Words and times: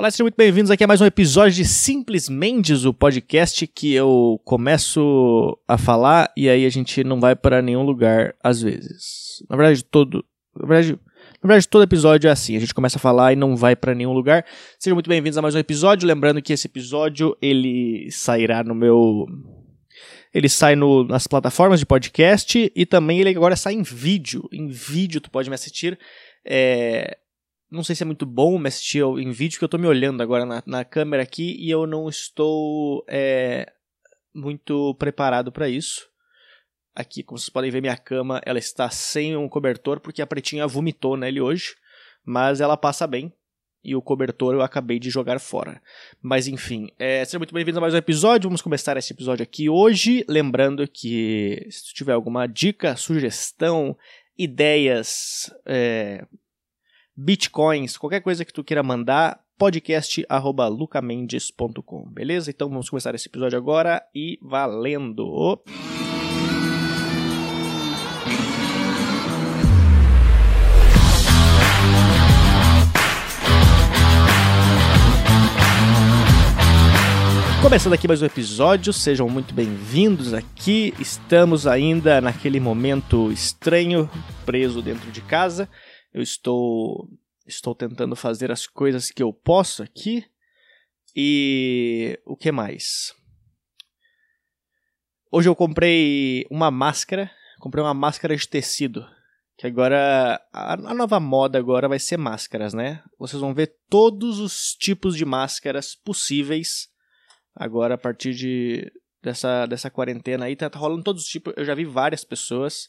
Olá, 0.00 0.10
sejam 0.10 0.24
muito 0.24 0.34
bem-vindos 0.34 0.70
aqui 0.70 0.82
a 0.82 0.86
mais 0.86 1.02
um 1.02 1.04
episódio 1.04 1.56
de 1.56 1.64
Simples 1.66 2.30
Mendes, 2.30 2.86
o 2.86 2.94
podcast 2.94 3.66
que 3.66 3.92
eu 3.92 4.40
começo 4.46 5.58
a 5.68 5.76
falar 5.76 6.32
e 6.34 6.48
aí 6.48 6.64
a 6.64 6.70
gente 6.70 7.04
não 7.04 7.20
vai 7.20 7.36
para 7.36 7.60
nenhum 7.60 7.82
lugar 7.82 8.34
às 8.42 8.62
vezes. 8.62 9.44
Na 9.46 9.56
verdade, 9.56 9.84
todo, 9.84 10.24
na 10.56 10.66
verdade, 10.66 10.98
na 11.42 11.46
verdade, 11.46 11.68
todo 11.68 11.82
episódio 11.82 12.28
é 12.28 12.30
assim, 12.30 12.56
a 12.56 12.60
gente 12.60 12.72
começa 12.72 12.96
a 12.96 12.98
falar 12.98 13.34
e 13.34 13.36
não 13.36 13.54
vai 13.54 13.76
para 13.76 13.94
nenhum 13.94 14.14
lugar. 14.14 14.42
Sejam 14.78 14.96
muito 14.96 15.10
bem-vindos 15.10 15.36
a 15.36 15.42
mais 15.42 15.54
um 15.54 15.58
episódio, 15.58 16.08
lembrando 16.08 16.40
que 16.40 16.54
esse 16.54 16.66
episódio 16.66 17.36
ele 17.42 18.08
sairá 18.10 18.64
no 18.64 18.74
meu 18.74 19.26
ele 20.32 20.48
sai 20.48 20.76
no, 20.76 21.04
nas 21.04 21.26
plataformas 21.26 21.78
de 21.78 21.84
podcast 21.84 22.72
e 22.74 22.86
também 22.86 23.20
ele 23.20 23.36
agora 23.36 23.54
sai 23.54 23.74
em 23.74 23.82
vídeo. 23.82 24.48
Em 24.50 24.66
vídeo 24.66 25.20
tu 25.20 25.30
pode 25.30 25.50
me 25.50 25.54
assistir. 25.54 25.98
É, 26.42 27.18
não 27.70 27.84
sei 27.84 27.94
se 27.94 28.02
é 28.02 28.06
muito 28.06 28.26
bom 28.26 28.58
me 28.58 28.68
assistir 28.68 29.02
em 29.02 29.30
vídeo, 29.30 29.58
que 29.58 29.64
eu 29.64 29.68
tô 29.68 29.78
me 29.78 29.86
olhando 29.86 30.22
agora 30.22 30.44
na, 30.44 30.62
na 30.66 30.84
câmera 30.84 31.22
aqui 31.22 31.56
e 31.58 31.70
eu 31.70 31.86
não 31.86 32.08
estou 32.08 33.04
é, 33.08 33.72
muito 34.34 34.94
preparado 34.96 35.52
para 35.52 35.68
isso. 35.68 36.08
Aqui, 36.94 37.22
como 37.22 37.38
vocês 37.38 37.48
podem 37.48 37.70
ver, 37.70 37.80
minha 37.80 37.96
cama 37.96 38.40
ela 38.44 38.58
está 38.58 38.90
sem 38.90 39.36
um 39.36 39.48
cobertor 39.48 40.00
porque 40.00 40.20
a 40.20 40.26
pretinha 40.26 40.66
vomitou 40.66 41.16
nele 41.16 41.40
hoje, 41.40 41.76
mas 42.24 42.60
ela 42.60 42.76
passa 42.76 43.06
bem 43.06 43.32
e 43.82 43.94
o 43.94 44.02
cobertor 44.02 44.54
eu 44.54 44.62
acabei 44.62 44.98
de 44.98 45.08
jogar 45.08 45.38
fora. 45.38 45.80
Mas 46.20 46.48
enfim, 46.48 46.88
é, 46.98 47.22
muito 47.38 47.54
bem-vindos 47.54 47.78
a 47.78 47.80
mais 47.80 47.94
um 47.94 47.98
episódio. 47.98 48.48
Vamos 48.48 48.60
começar 48.60 48.96
esse 48.96 49.12
episódio 49.12 49.44
aqui 49.44 49.70
hoje. 49.70 50.24
Lembrando 50.28 50.86
que 50.86 51.66
se 51.70 51.94
tiver 51.94 52.12
alguma 52.12 52.46
dica, 52.46 52.96
sugestão, 52.96 53.96
ideias, 54.36 55.50
é, 55.64 56.26
bitcoins, 57.22 57.98
qualquer 57.98 58.20
coisa 58.20 58.46
que 58.46 58.52
tu 58.52 58.64
queira 58.64 58.82
mandar, 58.82 59.38
podcast@lucamendes.com, 59.58 62.10
beleza? 62.10 62.50
Então 62.50 62.70
vamos 62.70 62.88
começar 62.88 63.14
esse 63.14 63.28
episódio 63.28 63.58
agora 63.58 64.02
e 64.14 64.38
valendo. 64.40 65.62
Começando 77.60 77.92
aqui 77.92 78.08
mais 78.08 78.22
um 78.22 78.26
episódio, 78.26 78.94
sejam 78.94 79.28
muito 79.28 79.52
bem-vindos 79.52 80.32
aqui. 80.32 80.94
Estamos 80.98 81.66
ainda 81.66 82.22
naquele 82.22 82.58
momento 82.58 83.30
estranho, 83.30 84.08
preso 84.46 84.80
dentro 84.80 85.10
de 85.10 85.20
casa. 85.20 85.68
Eu 86.12 86.22
estou 86.22 87.08
estou 87.46 87.74
tentando 87.74 88.14
fazer 88.14 88.50
as 88.50 88.66
coisas 88.66 89.10
que 89.10 89.22
eu 89.22 89.32
posso 89.32 89.82
aqui. 89.82 90.24
E 91.14 92.18
o 92.24 92.36
que 92.36 92.52
mais? 92.52 93.14
Hoje 95.30 95.48
eu 95.48 95.56
comprei 95.56 96.46
uma 96.50 96.70
máscara, 96.70 97.30
comprei 97.58 97.82
uma 97.82 97.94
máscara 97.94 98.36
de 98.36 98.48
tecido, 98.48 99.06
que 99.56 99.66
agora 99.66 100.40
a, 100.52 100.76
nova 100.76 101.20
moda 101.20 101.58
agora 101.58 101.88
vai 101.88 101.98
ser 101.98 102.16
máscaras, 102.16 102.72
né? 102.72 103.02
Vocês 103.18 103.40
vão 103.40 103.54
ver 103.54 103.76
todos 103.88 104.38
os 104.38 104.74
tipos 104.74 105.16
de 105.16 105.24
máscaras 105.24 105.94
possíveis 105.94 106.88
agora 107.54 107.94
a 107.94 107.98
partir 107.98 108.34
de 108.34 108.90
dessa 109.22 109.66
dessa 109.66 109.90
quarentena 109.90 110.46
aí, 110.46 110.56
tá, 110.56 110.70
tá 110.70 110.78
rolando 110.78 111.02
todos 111.02 111.22
os 111.22 111.28
tipos. 111.28 111.52
Eu 111.56 111.64
já 111.64 111.74
vi 111.74 111.84
várias 111.84 112.24
pessoas 112.24 112.88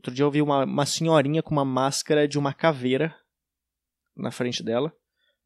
Outro 0.00 0.14
dia 0.14 0.24
eu 0.24 0.30
vi 0.30 0.40
uma, 0.40 0.64
uma 0.64 0.86
senhorinha 0.86 1.42
com 1.42 1.52
uma 1.52 1.64
máscara 1.64 2.26
de 2.26 2.38
uma 2.38 2.54
caveira 2.54 3.14
na 4.16 4.30
frente 4.30 4.62
dela. 4.62 4.90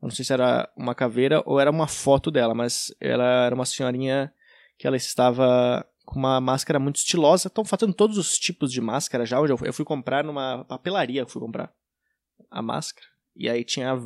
Eu 0.01 0.07
não 0.07 0.11
sei 0.15 0.25
se 0.25 0.33
era 0.33 0.73
uma 0.77 0.95
caveira 0.95 1.43
ou 1.45 1.59
era 1.59 1.69
uma 1.69 1.89
foto 1.89 2.31
dela, 2.31 2.55
mas 2.55 2.95
ela 3.01 3.47
era 3.47 3.55
uma 3.55 3.67
senhorinha 3.67 4.33
que 4.79 4.87
ela 4.87 4.97
estava 4.97 5.85
com 6.05 6.21
uma 6.21 6.41
máscara 6.41 6.79
muito 6.79 6.97
estilosa. 6.97 7.49
Estão 7.49 7.65
fazendo 7.65 7.93
todos 7.93 8.17
os 8.17 8.39
tipos 8.39 8.71
de 8.71 8.81
máscara 8.81 9.27
já. 9.27 9.39
Eu 9.39 9.73
fui 9.73 9.85
comprar 9.85 10.23
numa 10.23 10.65
papelaria, 10.67 11.27
fui 11.27 11.43
comprar 11.43 11.73
a 12.49 12.63
máscara. 12.63 13.09
E 13.35 13.51
aí 13.51 13.65
tinha 13.65 13.97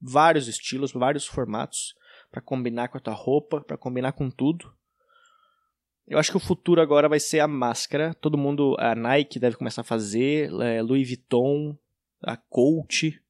vários 0.00 0.48
estilos, 0.48 0.90
vários 0.90 1.26
formatos 1.26 1.94
para 2.30 2.40
combinar 2.40 2.88
com 2.88 2.96
a 2.96 3.00
tua 3.00 3.12
roupa, 3.12 3.60
para 3.60 3.76
combinar 3.76 4.12
com 4.12 4.30
tudo. 4.30 4.72
Eu 6.08 6.18
acho 6.18 6.30
que 6.30 6.36
o 6.38 6.40
futuro 6.40 6.80
agora 6.80 7.06
vai 7.06 7.20
ser 7.20 7.40
a 7.40 7.46
máscara. 7.46 8.14
Todo 8.14 8.38
mundo, 8.38 8.74
a 8.78 8.94
Nike 8.94 9.38
deve 9.38 9.56
começar 9.56 9.82
a 9.82 9.84
fazer, 9.84 10.50
é, 10.62 10.80
Louis 10.80 11.06
Vuitton, 11.06 11.76
a 12.22 12.34
Coach. 12.34 13.20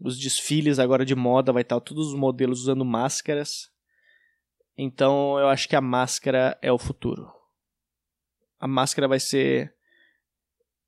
Os 0.00 0.16
desfiles 0.16 0.78
agora 0.78 1.04
de 1.04 1.16
moda 1.16 1.52
vai 1.52 1.62
estar 1.62 1.80
todos 1.80 2.08
os 2.08 2.14
modelos 2.14 2.60
usando 2.60 2.84
máscaras. 2.84 3.68
Então 4.76 5.36
eu 5.40 5.48
acho 5.48 5.68
que 5.68 5.74
a 5.74 5.80
máscara 5.80 6.56
é 6.62 6.70
o 6.70 6.78
futuro. 6.78 7.28
A 8.60 8.68
máscara 8.68 9.08
vai 9.08 9.18
ser. 9.18 9.74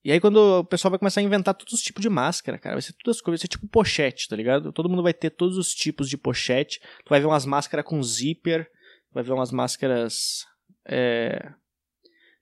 E 0.05 0.13
aí 0.13 0.21
quando 0.21 0.61
o 0.61 0.65
pessoal 0.65 0.91
vai 0.91 0.99
começar 1.01 1.21
a 1.21 1.25
inventar 1.25 1.55
todos 1.55 1.75
os 1.75 1.83
tipos 1.83 2.03
de 2.03 2.09
máscara, 2.09 2.57
cara, 2.57 2.77
vai 2.77 2.83
ser 2.83 2.93
todas 2.93 3.17
as 3.17 3.21
coisas, 3.21 3.41
vai 3.41 3.43
ser 3.43 3.49
tipo 3.49 3.67
pochete, 3.67 4.29
tá 4.29 4.37
ligado? 4.37 4.73
Todo 4.73 4.89
mundo 4.89 5.03
vai 5.03 5.13
ter 5.13 5.31
todos 5.31 5.59
os 5.59 5.75
tipos 5.75 6.09
de 6.09 6.17
pochete. 6.17 6.79
Tu 7.05 7.09
vai 7.09 7.19
ver 7.19 7.27
umas 7.27 7.45
máscaras 7.45 7.85
com 7.85 8.01
zíper, 8.01 8.71
vai 9.13 9.25
ver 9.25 9.33
umas 9.33 9.51
máscaras 9.51 10.47
é, 10.87 11.53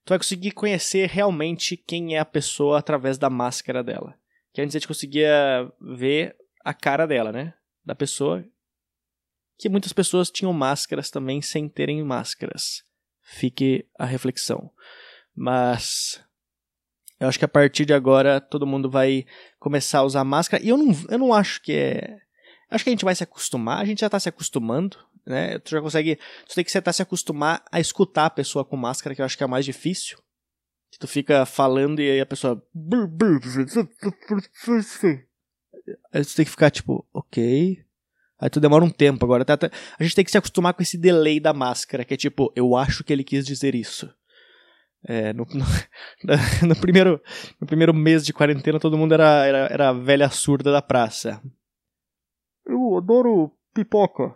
tu 0.04 0.10
vai 0.10 0.18
conseguir 0.18 0.52
conhecer 0.52 1.08
realmente 1.08 1.76
quem 1.76 2.16
é 2.16 2.18
a 2.18 2.24
pessoa 2.24 2.78
através 2.78 3.18
da 3.18 3.28
máscara 3.28 3.82
dela. 3.82 4.14
Que 4.52 4.60
antes 4.60 4.74
a 4.74 4.78
gente 4.78 4.88
conseguia 4.88 5.70
ver 5.80 6.36
a 6.64 6.72
cara 6.72 7.06
dela, 7.06 7.30
né? 7.30 7.54
Da 7.84 7.94
pessoa. 7.94 8.44
Que 9.58 9.68
muitas 9.68 9.92
pessoas 9.92 10.30
tinham 10.30 10.52
máscaras 10.52 11.10
também 11.10 11.42
sem 11.42 11.68
terem 11.68 12.02
máscaras. 12.02 12.82
Fique 13.22 13.86
a 13.98 14.04
reflexão. 14.04 14.70
Mas 15.34 16.24
eu 17.20 17.28
acho 17.28 17.38
que 17.38 17.44
a 17.44 17.48
partir 17.48 17.84
de 17.84 17.92
agora 17.92 18.40
todo 18.40 18.66
mundo 18.66 18.88
vai 18.90 19.26
começar 19.58 19.98
a 20.00 20.04
usar 20.04 20.24
máscara. 20.24 20.62
E 20.62 20.68
eu 20.68 20.76
não, 20.76 20.92
eu 21.08 21.18
não 21.18 21.34
acho 21.34 21.60
que 21.60 21.72
é. 21.72 22.18
Acho 22.70 22.84
que 22.84 22.90
a 22.90 22.92
gente 22.92 23.04
vai 23.04 23.14
se 23.14 23.24
acostumar, 23.24 23.80
a 23.80 23.84
gente 23.84 24.00
já 24.00 24.06
está 24.06 24.20
se 24.20 24.28
acostumando 24.28 24.98
né? 25.28 25.58
Tu 25.58 25.70
já 25.70 25.80
consegue. 25.80 26.16
Tu 26.48 26.54
tem 26.54 26.64
que 26.64 26.70
se 26.70 27.02
acostumar 27.02 27.62
a 27.70 27.78
escutar 27.78 28.26
a 28.26 28.30
pessoa 28.30 28.64
com 28.64 28.76
máscara, 28.76 29.14
que 29.14 29.20
eu 29.20 29.26
acho 29.26 29.36
que 29.36 29.44
é 29.44 29.46
mais 29.46 29.64
difícil. 29.64 30.18
Que 30.90 30.98
tu 30.98 31.06
fica 31.06 31.44
falando 31.44 32.00
e 32.00 32.10
aí 32.10 32.20
a 32.20 32.26
pessoa. 32.26 32.62
Aí 36.12 36.24
tu 36.24 36.34
tem 36.34 36.44
que 36.44 36.50
ficar 36.50 36.70
tipo, 36.70 37.06
ok. 37.12 37.84
Aí 38.40 38.50
tu 38.50 38.60
demora 38.60 38.84
um 38.84 38.90
tempo 38.90 39.24
agora. 39.24 39.44
Tá, 39.44 39.56
tá. 39.56 39.70
A 39.98 40.02
gente 40.02 40.14
tem 40.14 40.24
que 40.24 40.30
se 40.30 40.38
acostumar 40.38 40.72
com 40.72 40.82
esse 40.82 40.96
delay 40.96 41.38
da 41.38 41.52
máscara, 41.52 42.04
que 42.04 42.14
é 42.14 42.16
tipo, 42.16 42.50
eu 42.56 42.74
acho 42.74 43.04
que 43.04 43.12
ele 43.12 43.24
quis 43.24 43.44
dizer 43.44 43.74
isso. 43.74 44.12
É, 45.04 45.32
no, 45.32 45.44
no, 45.44 45.64
no, 46.68 46.76
primeiro, 46.76 47.20
no 47.60 47.66
primeiro 47.66 47.92
mês 47.92 48.24
de 48.24 48.32
quarentena, 48.32 48.80
todo 48.80 48.96
mundo 48.96 49.12
era, 49.12 49.44
era, 49.44 49.58
era 49.70 49.88
a 49.90 49.92
velha 49.92 50.30
surda 50.30 50.72
da 50.72 50.80
praça. 50.80 51.42
Eu 52.66 52.96
adoro 52.96 53.52
pipoca. 53.74 54.34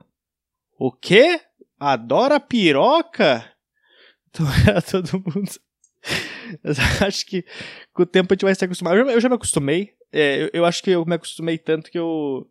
O 0.85 0.91
quê? 0.91 1.41
Adora 1.79 2.41
piroca? 2.41 3.49
Então 4.35 4.47
era 4.67 4.81
todo 4.81 5.21
mundo. 5.21 5.51
Eu 6.65 7.07
acho 7.07 7.27
que 7.27 7.45
com 7.93 8.03
o 8.03 8.07
tempo 8.07 8.33
a 8.33 8.35
gente 8.35 8.45
vai 8.45 8.55
se 8.55 8.65
acostumar. 8.65 8.97
Eu 8.97 9.05
já, 9.05 9.13
eu 9.13 9.21
já 9.21 9.29
me 9.29 9.35
acostumei. 9.35 9.93
É, 10.11 10.45
eu, 10.45 10.51
eu, 10.55 10.65
acho 10.65 10.83
que 10.83 10.91
eu 10.91 11.05
me 11.05 11.15
acostumei 11.15 11.59
tanto 11.59 11.91
que 11.91 11.99
eu. 11.99 12.51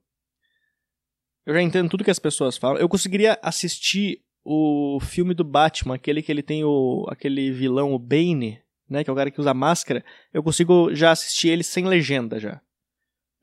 Eu 1.44 1.56
já 1.56 1.62
entendo 1.62 1.90
tudo 1.90 2.03
que 2.03 2.12
as 2.12 2.19
pessoas 2.19 2.56
falam. 2.56 2.80
Eu 2.80 2.88
conseguiria 2.88 3.40
assistir 3.42 4.22
o 4.46 5.00
filme 5.02 5.34
do 5.34 5.44
Batman, 5.44 5.96
aquele 5.96 6.22
que 6.22 6.31
ele 6.31 6.44
tem 6.44 6.63
o. 6.63 7.08
aquele 7.09 7.52
vilão, 7.52 7.94
o 7.94 8.00
Bane, 8.00 8.62
né? 8.88 9.03
Que 9.03 9.09
é 9.09 9.13
o 9.13 9.16
cara 9.16 9.31
que 9.31 9.42
usa 9.42 9.56
máscara. 9.56 10.06
Eu 10.31 10.44
consigo 10.44 10.94
já 10.94 11.09
assistir 11.09 11.50
ele 11.50 11.63
sem 11.63 11.88
legenda 11.88 12.40
já. 12.40 12.62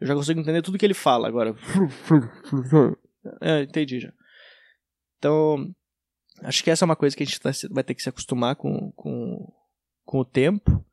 Eu 0.00 0.06
já 0.06 0.14
consigo 0.14 0.38
entender 0.38 0.62
tudo 0.62 0.78
que 0.78 0.86
ele 0.86 0.94
fala 0.94 1.26
agora. 1.26 1.56
É, 3.42 3.62
entendi 3.62 3.98
já. 3.98 4.12
Então, 5.18 5.74
acho 6.42 6.62
que 6.62 6.70
essa 6.70 6.84
é 6.84 6.86
uma 6.86 6.96
coisa 6.96 7.16
que 7.16 7.22
a 7.22 7.26
gente 7.26 7.40
tá, 7.40 7.50
vai 7.70 7.84
ter 7.84 7.94
que 7.94 8.02
se 8.02 8.08
acostumar 8.08 8.56
com, 8.56 8.92
com, 8.92 9.52
com 10.04 10.18
o 10.18 10.24
tempo. 10.24 10.84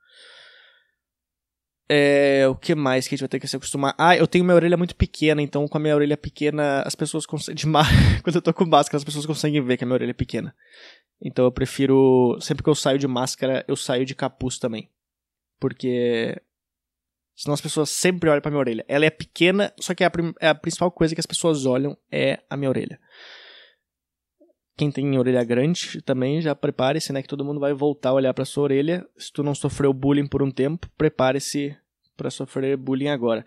É, 1.87 2.47
o 2.47 2.55
que 2.55 2.73
mais 2.73 3.07
que 3.07 3.13
a 3.13 3.15
gente 3.15 3.21
vai 3.21 3.29
ter 3.29 3.39
que 3.39 3.47
se 3.47 3.55
acostumar? 3.55 3.93
Ah, 3.97 4.17
eu 4.17 4.25
tenho 4.25 4.43
minha 4.43 4.55
orelha 4.55 4.75
muito 4.75 4.95
pequena, 4.95 5.39
então 5.39 5.67
com 5.67 5.77
a 5.77 5.79
minha 5.79 5.95
orelha 5.95 6.17
pequena, 6.17 6.81
as 6.81 6.95
pessoas 6.95 7.27
conseguem. 7.27 7.61
Quando 8.23 8.35
eu 8.35 8.41
tô 8.41 8.53
com 8.53 8.65
máscara, 8.65 8.97
as 8.97 9.03
pessoas 9.03 9.25
conseguem 9.25 9.61
ver 9.61 9.77
que 9.77 9.83
a 9.83 9.87
minha 9.87 9.93
orelha 9.93 10.09
é 10.09 10.13
pequena. 10.13 10.55
Então 11.21 11.45
eu 11.45 11.51
prefiro. 11.51 12.37
Sempre 12.41 12.63
que 12.63 12.69
eu 12.69 12.75
saio 12.75 12.97
de 12.97 13.07
máscara, 13.07 13.63
eu 13.67 13.75
saio 13.75 14.05
de 14.05 14.15
capuz 14.15 14.57
também. 14.57 14.89
Porque. 15.59 16.35
Senão 17.35 17.53
as 17.53 17.61
pessoas 17.61 17.89
sempre 17.89 18.29
olham 18.29 18.41
pra 18.41 18.49
minha 18.49 18.61
orelha. 18.61 18.85
Ela 18.87 19.05
é 19.05 19.09
pequena, 19.09 19.71
só 19.79 19.93
que 19.93 20.03
a, 20.03 20.11
é 20.39 20.47
a 20.47 20.55
principal 20.55 20.89
coisa 20.89 21.13
que 21.13 21.19
as 21.19 21.25
pessoas 21.25 21.65
olham 21.65 21.95
é 22.09 22.39
a 22.49 22.55
minha 22.57 22.69
orelha. 22.69 22.99
Quem 24.77 24.91
tem 24.91 25.17
orelha 25.17 25.43
grande 25.43 26.01
também 26.01 26.41
já 26.41 26.53
prepare-se, 26.53 27.13
né? 27.13 27.21
Que 27.21 27.27
todo 27.27 27.45
mundo 27.45 27.59
vai 27.59 27.73
voltar 27.73 28.09
a 28.09 28.13
olhar 28.13 28.33
para 28.33 28.43
sua 28.43 28.63
orelha. 28.63 29.07
Se 29.17 29.31
tu 29.31 29.41
não 29.41 29.55
sofreu 29.55 29.93
bullying 29.93 30.27
por 30.27 30.43
um 30.43 30.51
tempo, 30.51 30.89
prepare-se 30.97 31.77
para 32.17 32.29
sofrer 32.29 32.75
bullying 32.75 33.07
agora. 33.07 33.45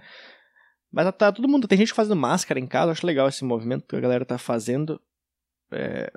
Mas 0.91 1.13
tá 1.17 1.31
todo 1.31 1.49
mundo. 1.49 1.69
Tem 1.69 1.77
gente 1.77 1.93
fazendo 1.93 2.17
máscara 2.17 2.59
em 2.59 2.67
casa, 2.67 2.93
acho 2.93 3.07
legal 3.07 3.29
esse 3.29 3.45
movimento 3.45 3.87
que 3.87 3.97
a 3.97 4.01
galera 4.01 4.25
tá 4.25 4.39
fazendo. 4.39 5.01
É, 5.71 6.11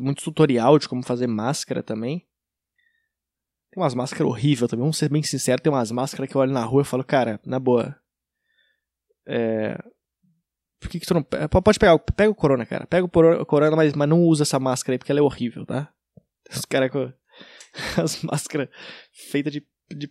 muito 0.00 0.22
tutorial 0.22 0.78
de 0.78 0.88
como 0.88 1.02
fazer 1.02 1.26
máscara 1.26 1.82
também. 1.82 2.26
Tem 3.70 3.82
umas 3.82 3.94
máscaras 3.94 4.26
horríveis 4.26 4.70
também, 4.70 4.82
vamos 4.82 4.96
ser 4.96 5.10
bem 5.10 5.22
sinceros, 5.22 5.60
tem 5.60 5.72
umas 5.72 5.90
máscaras 5.90 6.30
que 6.30 6.36
eu 6.36 6.40
olho 6.40 6.52
na 6.52 6.64
rua 6.64 6.82
e 6.82 6.84
falo, 6.84 7.04
cara, 7.04 7.38
na 7.44 7.58
boa. 7.58 7.94
É. 9.26 9.76
Por 10.80 10.90
que, 10.90 11.00
que 11.00 11.06
tu 11.06 11.14
não. 11.14 11.22
Pode 11.22 11.78
pegar, 11.78 11.98
pega 11.98 12.30
o 12.30 12.34
corona, 12.34 12.66
cara. 12.66 12.86
Pega 12.86 13.04
o 13.04 13.46
corona, 13.46 13.76
mas, 13.76 13.94
mas 13.94 14.08
não 14.08 14.22
usa 14.22 14.42
essa 14.42 14.58
máscara 14.58 14.94
aí, 14.94 14.98
porque 14.98 15.10
ela 15.10 15.20
é 15.20 15.22
horrível, 15.22 15.64
tá? 15.64 15.92
Os 16.50 16.64
caras 16.64 16.90
com. 16.90 17.12
As 18.02 18.22
máscaras 18.22 18.68
feitas 19.30 19.52
de, 19.52 19.66
de 19.90 20.10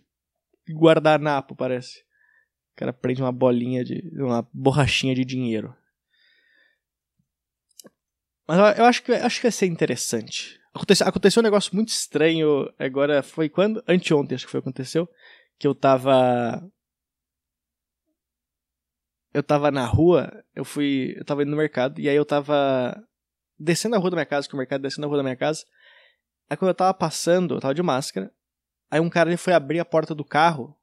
guardanapo, 0.70 1.54
parece. 1.54 2.00
O 2.74 2.76
cara 2.76 2.92
prende 2.92 3.22
uma 3.22 3.32
bolinha 3.32 3.84
de. 3.84 4.02
uma 4.14 4.46
borrachinha 4.52 5.14
de 5.14 5.24
dinheiro. 5.24 5.74
Mas 8.46 8.78
eu 8.78 8.84
acho 8.84 9.02
que, 9.02 9.12
acho 9.12 9.36
que 9.36 9.42
vai 9.42 9.52
ser 9.52 9.66
interessante. 9.66 10.60
Aconteceu, 10.72 11.06
aconteceu 11.06 11.40
um 11.40 11.44
negócio 11.44 11.74
muito 11.74 11.88
estranho 11.88 12.72
agora. 12.78 13.22
Foi 13.22 13.48
quando? 13.48 13.82
Anteontem, 13.88 14.36
acho 14.36 14.44
que 14.44 14.50
foi 14.50 14.60
aconteceu. 14.60 15.08
Que 15.58 15.66
eu 15.66 15.74
tava. 15.74 16.62
Eu 19.36 19.42
tava 19.42 19.70
na 19.70 19.84
rua, 19.84 20.32
eu 20.54 20.64
fui. 20.64 21.14
Eu 21.16 21.24
tava 21.24 21.42
indo 21.42 21.50
no 21.50 21.56
mercado, 21.56 22.00
e 22.00 22.08
aí 22.08 22.16
eu 22.16 22.24
tava 22.24 22.96
descendo 23.58 23.96
a 23.96 23.98
rua 23.98 24.10
da 24.10 24.16
minha 24.16 24.26
casa, 24.26 24.48
que 24.48 24.54
o 24.54 24.58
mercado 24.58 24.82
descendo 24.82 25.06
a 25.06 25.08
rua 25.08 25.18
da 25.18 25.22
minha 25.22 25.36
casa. 25.36 25.64
Aí 26.48 26.56
quando 26.56 26.70
eu 26.70 26.74
tava 26.74 26.94
passando, 26.94 27.54
eu 27.54 27.60
tava 27.60 27.74
de 27.74 27.82
máscara. 27.82 28.32
Aí 28.90 29.00
um 29.00 29.10
cara 29.10 29.28
ele 29.28 29.36
foi 29.36 29.52
abrir 29.52 29.80
a 29.80 29.84
porta 29.84 30.14
do 30.14 30.24
carro 30.24 30.76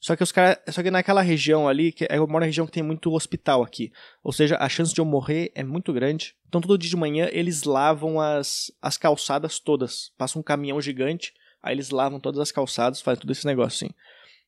só 0.00 0.16
que 0.16 0.22
os 0.22 0.32
caras. 0.32 0.56
Só 0.70 0.82
que 0.82 0.90
naquela 0.90 1.20
região 1.20 1.68
ali, 1.68 1.92
que 1.92 2.08
eu 2.10 2.26
moro 2.26 2.40
na 2.40 2.46
região 2.46 2.66
que 2.66 2.72
tem 2.72 2.82
muito 2.82 3.12
hospital 3.12 3.62
aqui. 3.62 3.92
Ou 4.24 4.32
seja, 4.32 4.56
a 4.58 4.68
chance 4.68 4.94
de 4.94 5.00
eu 5.00 5.04
morrer 5.04 5.52
é 5.54 5.62
muito 5.62 5.92
grande. 5.92 6.34
Então 6.48 6.60
todo 6.60 6.78
dia 6.78 6.88
de 6.88 6.96
manhã 6.96 7.28
eles 7.30 7.64
lavam 7.64 8.18
as, 8.18 8.72
as 8.80 8.96
calçadas 8.96 9.60
todas. 9.60 10.10
Passa 10.16 10.38
um 10.38 10.42
caminhão 10.42 10.80
gigante, 10.80 11.34
aí 11.62 11.74
eles 11.74 11.90
lavam 11.90 12.18
todas 12.18 12.40
as 12.40 12.50
calçadas, 12.50 13.02
fazem 13.02 13.20
todo 13.20 13.30
esse 13.30 13.46
negócio 13.46 13.86
assim. 13.86 13.94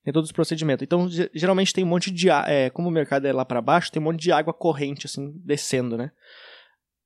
Tem 0.04 0.12
todos 0.12 0.28
os 0.28 0.32
procedimentos. 0.32 0.82
Então, 0.82 1.08
geralmente 1.32 1.72
tem 1.72 1.84
um 1.84 1.88
monte 1.88 2.10
de. 2.10 2.28
É, 2.28 2.70
como 2.70 2.88
o 2.88 2.92
mercado 2.92 3.26
é 3.26 3.32
lá 3.32 3.44
para 3.44 3.62
baixo, 3.62 3.90
tem 3.90 4.00
um 4.02 4.04
monte 4.04 4.20
de 4.20 4.32
água 4.32 4.52
corrente, 4.52 5.06
assim, 5.06 5.32
descendo, 5.44 5.96
né? 5.96 6.10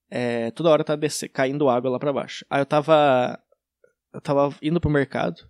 É, 0.08 0.50
toda 0.52 0.70
hora 0.70 0.84
tá 0.84 0.96
descer, 0.96 1.28
caindo 1.28 1.68
água 1.68 1.90
lá 1.90 1.98
para 1.98 2.12
baixo. 2.12 2.44
Aí 2.48 2.60
eu 2.60 2.66
tava. 2.66 3.38
Eu 4.12 4.20
tava 4.20 4.54
indo 4.62 4.80
pro 4.80 4.90
mercado. 4.90 5.42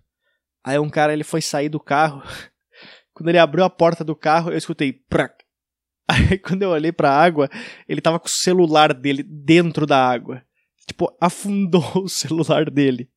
Aí 0.63 0.77
um 0.77 0.89
cara 0.89 1.13
ele 1.13 1.23
foi 1.23 1.41
sair 1.41 1.69
do 1.69 1.79
carro. 1.79 2.21
Quando 3.13 3.29
ele 3.29 3.39
abriu 3.39 3.63
a 3.63 3.69
porta 3.69 4.03
do 4.03 4.15
carro, 4.15 4.51
eu 4.51 4.57
escutei 4.57 4.91
prac. 4.91 5.33
Aí 6.07 6.37
quando 6.37 6.61
eu 6.61 6.69
olhei 6.69 6.91
pra 6.91 7.11
água, 7.11 7.49
ele 7.87 7.99
tava 7.99 8.19
com 8.19 8.27
o 8.27 8.29
celular 8.29 8.93
dele 8.93 9.23
dentro 9.23 9.85
da 9.85 10.05
água. 10.05 10.41
Tipo, 10.85 11.15
afundou 11.19 11.83
o 12.03 12.09
celular 12.09 12.69
dele. 12.69 13.09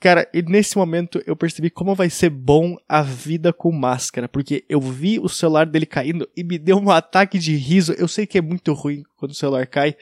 Cara, 0.00 0.28
e 0.32 0.42
nesse 0.42 0.76
momento 0.76 1.22
eu 1.26 1.36
percebi 1.36 1.70
como 1.70 1.94
vai 1.94 2.08
ser 2.08 2.30
bom 2.30 2.76
a 2.88 3.02
vida 3.02 3.52
com 3.52 3.70
máscara, 3.70 4.28
porque 4.28 4.64
eu 4.68 4.80
vi 4.80 5.18
o 5.18 5.28
celular 5.28 5.66
dele 5.66 5.86
caindo 5.86 6.28
e 6.36 6.42
me 6.42 6.58
deu 6.58 6.78
um 6.78 6.90
ataque 6.90 7.38
de 7.38 7.54
riso. 7.54 7.92
Eu 7.92 8.08
sei 8.08 8.26
que 8.26 8.38
é 8.38 8.42
muito 8.42 8.72
ruim 8.72 9.02
quando 9.16 9.32
o 9.32 9.34
celular 9.34 9.66
cai, 9.66 9.96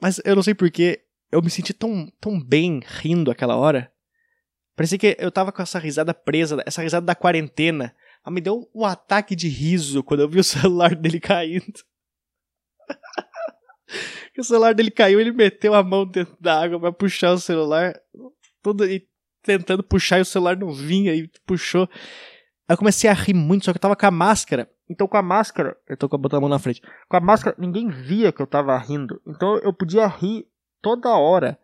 mas 0.00 0.20
eu 0.24 0.34
não 0.36 0.42
sei 0.42 0.54
porquê, 0.54 1.02
eu 1.30 1.42
me 1.42 1.50
senti 1.50 1.74
tão, 1.74 2.10
tão 2.20 2.40
bem 2.40 2.80
rindo 2.84 3.30
aquela 3.30 3.56
hora. 3.56 3.92
Parecia 4.74 4.96
que 4.96 5.16
eu 5.18 5.30
tava 5.30 5.52
com 5.52 5.60
essa 5.60 5.78
risada 5.78 6.14
presa, 6.14 6.62
essa 6.64 6.82
risada 6.82 7.04
da 7.04 7.14
quarentena. 7.14 7.94
Mas 8.24 8.34
me 8.34 8.40
deu 8.40 8.70
um 8.74 8.84
ataque 8.84 9.36
de 9.36 9.48
riso 9.48 10.02
quando 10.02 10.20
eu 10.20 10.28
vi 10.28 10.40
o 10.40 10.44
celular 10.44 10.94
dele 10.94 11.20
caindo. 11.20 11.84
o 14.38 14.44
celular 14.44 14.74
dele 14.74 14.90
caiu, 14.90 15.20
ele 15.20 15.32
meteu 15.32 15.74
a 15.74 15.82
mão 15.82 16.06
dentro 16.06 16.36
da 16.40 16.62
água 16.62 16.80
pra 16.80 16.92
puxar 16.92 17.32
o 17.32 17.38
celular. 17.38 17.94
Tudo 18.62 18.86
e 18.86 19.06
tentando 19.42 19.82
puxar 19.82 20.18
e 20.18 20.22
o 20.22 20.24
celular 20.24 20.56
não 20.56 20.72
vinha 20.72 21.14
e 21.14 21.28
puxou. 21.46 21.88
Aí 22.68 22.74
eu 22.74 22.78
comecei 22.78 23.10
a 23.10 23.12
rir 23.12 23.34
muito, 23.34 23.64
só 23.64 23.72
que 23.72 23.78
eu 23.78 23.80
tava 23.80 23.96
com 23.96 24.06
a 24.06 24.10
máscara. 24.10 24.70
Então 24.88 25.06
com 25.06 25.16
a 25.16 25.22
máscara, 25.22 25.76
eu 25.88 25.96
tô 25.96 26.08
botando 26.08 26.38
a 26.38 26.40
mão 26.40 26.48
na 26.48 26.58
frente. 26.58 26.82
Com 27.08 27.16
a 27.16 27.20
máscara, 27.20 27.56
ninguém 27.58 27.88
via 27.88 28.32
que 28.32 28.40
eu 28.40 28.46
tava 28.46 28.76
rindo. 28.78 29.20
Então 29.26 29.58
eu 29.58 29.72
podia 29.72 30.06
rir 30.06 30.46
toda 30.80 31.10
hora. 31.10 31.58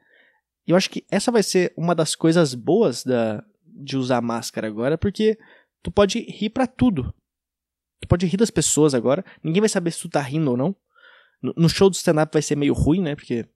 E 0.67 0.73
eu 0.73 0.76
acho 0.76 0.90
que 0.90 1.05
essa 1.11 1.31
vai 1.31 1.43
ser 1.43 1.73
uma 1.76 1.94
das 1.94 2.14
coisas 2.14 2.55
boas 2.55 3.05
da, 3.05 3.44
de 3.64 3.96
usar 3.96 4.20
máscara 4.20 4.67
agora, 4.67 4.99
porque 4.99 5.38
tu 5.82 5.90
pode 5.90 6.20
rir 6.20 6.50
para 6.50 6.67
tudo. 6.67 7.14
Tu 8.00 8.08
pode 8.08 8.26
rir 8.26 8.37
das 8.37 8.50
pessoas 8.50 8.94
agora, 8.94 9.25
ninguém 9.43 9.61
vai 9.61 9.69
saber 9.69 9.90
se 9.93 10.00
tu 10.00 10.08
tá 10.08 10.20
rindo 10.20 10.50
ou 10.50 10.56
não. 10.56 10.75
No, 11.40 11.55
no 11.56 11.69
show 11.69 11.88
do 11.88 11.94
stand-up 11.94 12.32
vai 12.32 12.43
ser 12.43 12.56
meio 12.56 12.75
ruim, 12.75 13.00
né? 13.00 13.14
Porque 13.14 13.46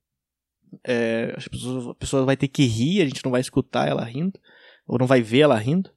é, 0.84 1.34
as 1.36 1.46
pessoas, 1.48 1.86
a 1.88 1.94
pessoa 1.94 2.24
vai 2.24 2.36
ter 2.36 2.48
que 2.48 2.64
rir, 2.64 3.02
a 3.02 3.06
gente 3.06 3.24
não 3.24 3.32
vai 3.32 3.40
escutar 3.40 3.88
ela 3.88 4.04
rindo, 4.04 4.38
ou 4.86 4.98
não 4.98 5.06
vai 5.06 5.22
ver 5.22 5.40
ela 5.40 5.56
rindo. 5.56 5.90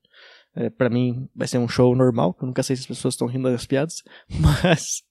É, 0.55 0.69
para 0.69 0.89
mim 0.89 1.27
vai 1.35 1.47
ser 1.47 1.57
um 1.57 1.67
show 1.67 1.95
normal, 1.95 2.37
eu 2.39 2.45
nunca 2.45 2.61
sei 2.61 2.75
se 2.75 2.83
as 2.83 2.87
pessoas 2.87 3.15
estão 3.15 3.27
rindo 3.27 3.49
das 3.49 3.65
piadas, 3.65 4.03
mas 4.29 5.03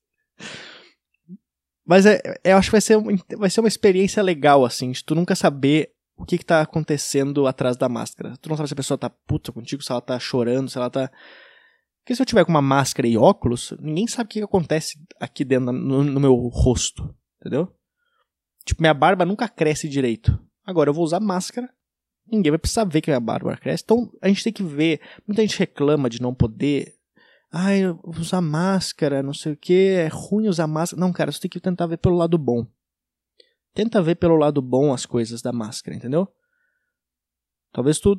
mas 1.84 2.06
é, 2.06 2.20
é, 2.44 2.52
eu 2.52 2.56
acho 2.56 2.68
que 2.68 2.72
vai 2.72 2.80
ser, 2.80 2.96
vai 3.36 3.50
ser 3.50 3.60
uma 3.60 3.68
experiência 3.68 4.22
legal, 4.22 4.64
assim, 4.64 4.92
de 4.92 5.04
tu 5.04 5.14
nunca 5.14 5.34
saber 5.34 5.92
o 6.16 6.24
que, 6.24 6.38
que 6.38 6.44
tá 6.44 6.60
acontecendo 6.60 7.46
atrás 7.46 7.76
da 7.76 7.88
máscara. 7.88 8.36
Tu 8.40 8.48
não 8.48 8.56
sabe 8.56 8.68
se 8.68 8.74
a 8.74 8.76
pessoa 8.76 8.98
tá 8.98 9.10
puta 9.10 9.52
contigo, 9.52 9.82
se 9.82 9.90
ela 9.90 10.00
tá 10.00 10.18
chorando, 10.18 10.70
se 10.70 10.78
ela 10.78 10.88
tá. 10.88 11.10
Porque 12.00 12.14
se 12.14 12.22
eu 12.22 12.26
tiver 12.26 12.44
com 12.44 12.50
uma 12.50 12.62
máscara 12.62 13.06
e 13.08 13.16
óculos, 13.16 13.74
ninguém 13.80 14.06
sabe 14.06 14.26
o 14.26 14.28
que, 14.28 14.38
que 14.40 14.44
acontece 14.44 14.98
aqui 15.20 15.44
dentro, 15.44 15.72
no, 15.72 16.04
no 16.04 16.20
meu 16.20 16.34
rosto, 16.34 17.14
entendeu? 17.40 17.72
Tipo, 18.64 18.82
minha 18.82 18.94
barba 18.94 19.24
nunca 19.24 19.48
cresce 19.48 19.88
direito. 19.88 20.38
Agora 20.64 20.90
eu 20.90 20.94
vou 20.94 21.04
usar 21.04 21.20
máscara, 21.20 21.68
ninguém 22.26 22.50
vai 22.50 22.58
precisar 22.58 22.84
ver 22.84 23.00
que 23.00 23.10
minha 23.10 23.20
barba 23.20 23.56
cresce. 23.56 23.82
Então 23.84 24.10
a 24.20 24.28
gente 24.28 24.44
tem 24.44 24.52
que 24.52 24.62
ver. 24.62 25.00
Muita 25.26 25.42
gente 25.42 25.58
reclama 25.58 26.08
de 26.08 26.20
não 26.20 26.34
poder 26.34 26.94
Ai, 27.54 27.82
usar 28.02 28.40
máscara, 28.40 29.22
não 29.22 29.34
sei 29.34 29.52
o 29.52 29.56
que, 29.56 29.74
é 29.74 30.08
ruim 30.08 30.48
usar 30.48 30.66
máscara. 30.66 30.98
Não, 30.98 31.12
cara, 31.12 31.30
você 31.30 31.38
tem 31.38 31.50
que 31.50 31.60
tentar 31.60 31.86
ver 31.86 31.98
pelo 31.98 32.16
lado 32.16 32.38
bom. 32.38 32.66
Tenta 33.74 34.00
ver 34.00 34.14
pelo 34.14 34.36
lado 34.36 34.62
bom 34.62 34.90
as 34.90 35.04
coisas 35.04 35.42
da 35.42 35.52
máscara, 35.52 35.94
entendeu? 35.94 36.26
Talvez 37.70 38.00
tu. 38.00 38.18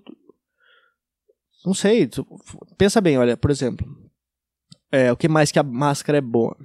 Não 1.66 1.74
sei, 1.74 2.06
tu... 2.06 2.24
pensa 2.78 3.02
bem, 3.02 3.18
olha, 3.18 3.36
por 3.36 3.50
exemplo. 3.50 3.88
É, 4.92 5.12
o 5.12 5.18
que 5.18 5.28
mais 5.28 5.52
que 5.52 5.58
a 5.58 5.64
máscara 5.64 6.20
é 6.20 6.22
boa? 6.22 6.56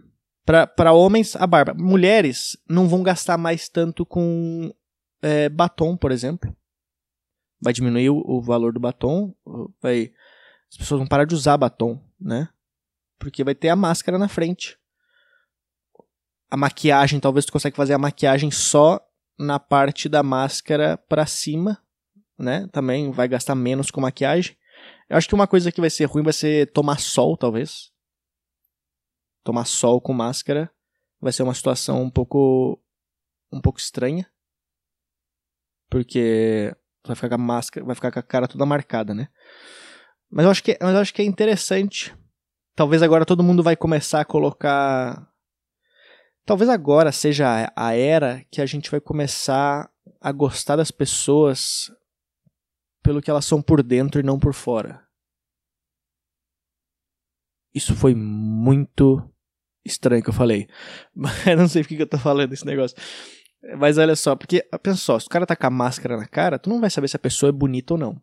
Para 0.49 0.95
homens, 0.95 1.37
a 1.37 1.47
barba. 1.47 1.75
Mulheres 1.75 2.57
não 2.67 2.89
vão 2.89 3.03
gastar 3.03 3.37
mais 3.37 3.69
tanto 3.69 4.07
com 4.07 4.75
é, 5.21 5.47
batom, 5.51 5.95
por 5.95 6.11
exemplo. 6.11 6.57
Vai 7.61 7.75
diminuir 7.75 8.09
o, 8.09 8.23
o 8.27 8.41
valor 8.41 8.73
do 8.73 8.81
batom. 8.81 9.35
Vai, 9.83 10.11
as 10.71 10.79
pessoas 10.79 11.01
vão 11.01 11.07
parar 11.07 11.27
de 11.27 11.35
usar 11.35 11.59
batom, 11.59 12.03
né? 12.19 12.49
Porque 13.19 13.45
vai 13.45 13.55
ter 13.55 13.69
a 13.69 13.77
máscara 13.77 14.17
na 14.17 14.27
frente. 14.27 14.79
A 16.51 16.57
maquiagem, 16.57 17.21
talvez 17.21 17.45
tu 17.45 17.53
consiga 17.53 17.77
fazer 17.77 17.93
a 17.93 17.99
maquiagem 17.99 18.51
só 18.51 19.07
na 19.39 19.61
parte 19.61 20.09
da 20.09 20.23
máscara 20.23 20.97
para 20.97 21.27
cima, 21.27 21.79
né? 22.39 22.67
Também 22.73 23.11
vai 23.11 23.29
gastar 23.29 23.55
menos 23.55 23.91
com 23.91 24.01
maquiagem. 24.01 24.57
Eu 25.11 25.19
acho 25.19 25.29
que 25.29 25.35
uma 25.35 25.47
coisa 25.47 25.71
que 25.71 25.81
vai 25.81 25.91
ser 25.91 26.07
ruim 26.07 26.23
vai 26.23 26.33
ser 26.33 26.73
tomar 26.73 27.01
sol, 27.01 27.37
talvez. 27.37 27.93
Tomar 29.49 29.65
sol 29.65 29.99
com 29.99 30.13
máscara 30.13 30.71
vai 31.19 31.33
ser 31.33 31.43
uma 31.43 31.55
situação 31.55 32.03
um 32.03 32.11
pouco 32.11 32.79
um 33.51 33.61
pouco 33.63 33.79
estranha. 33.79 34.31
Porque 35.89 36.77
vai 37.07 37.17
ficar 37.17 37.31
com 37.31 37.35
a 37.37 37.39
máscara, 37.39 37.87
vai 37.87 37.95
ficar 37.95 38.13
com 38.13 38.19
a 38.19 38.23
cara 38.23 38.47
toda 38.47 38.67
marcada, 38.67 39.15
né? 39.15 39.29
Mas 40.31 40.45
eu 40.45 40.51
acho 40.51 40.63
que, 40.63 40.77
mas 40.83 40.95
eu 40.95 41.01
acho 41.01 41.15
que 41.15 41.23
é 41.23 41.25
interessante 41.25 42.15
Talvez 42.79 43.03
agora 43.03 43.27
todo 43.27 43.43
mundo 43.43 43.61
vai 43.61 43.75
começar 43.75 44.21
a 44.21 44.25
colocar. 44.25 45.29
Talvez 46.45 46.71
agora 46.71 47.11
seja 47.11 47.73
a 47.75 47.93
era 47.97 48.45
que 48.53 48.63
a 48.63 48.67
gente 48.67 48.89
vai 48.89 49.01
começar 49.01 49.91
a 50.21 50.31
gostar 50.31 50.77
das 50.77 50.93
pessoas 50.93 51.91
pelo 53.03 53.21
que 53.21 53.29
elas 53.29 53.45
são 53.45 53.61
por 53.61 53.83
dentro 53.83 54.21
e 54.21 54.23
não 54.23 54.39
por 54.39 54.55
fora. 54.55 55.05
Isso 57.75 57.97
foi 57.97 58.15
muito 58.15 59.29
estranho 59.89 60.23
que 60.23 60.31
eu 60.31 60.35
falei. 60.35 60.69
Mas 61.15 61.45
não 61.57 61.69
sei 61.69 61.83
por 61.83 61.89
que 61.89 62.03
eu 62.03 62.07
tô 62.07 62.19
falando 62.19 62.53
esse 62.53 62.65
negócio. 62.65 62.97
Mas 63.77 63.99
olha 63.99 64.15
só, 64.15 64.37
porque 64.37 64.65
pensa 64.83 64.99
só, 64.99 65.19
se 65.19 65.27
o 65.27 65.31
cara 65.31 65.45
tá 65.45 65.57
com 65.57 65.67
a 65.67 65.71
máscara 65.71 66.17
na 66.17 66.27
cara, 66.27 66.59
tu 66.59 66.71
não 66.71 66.81
vai 66.81 66.91
saber 66.91 67.09
se 67.09 67.17
a 67.17 67.19
pessoa 67.19 67.51
é 67.51 67.53
bonita 67.53 67.95
ou 67.95 67.99
não. 67.99 68.23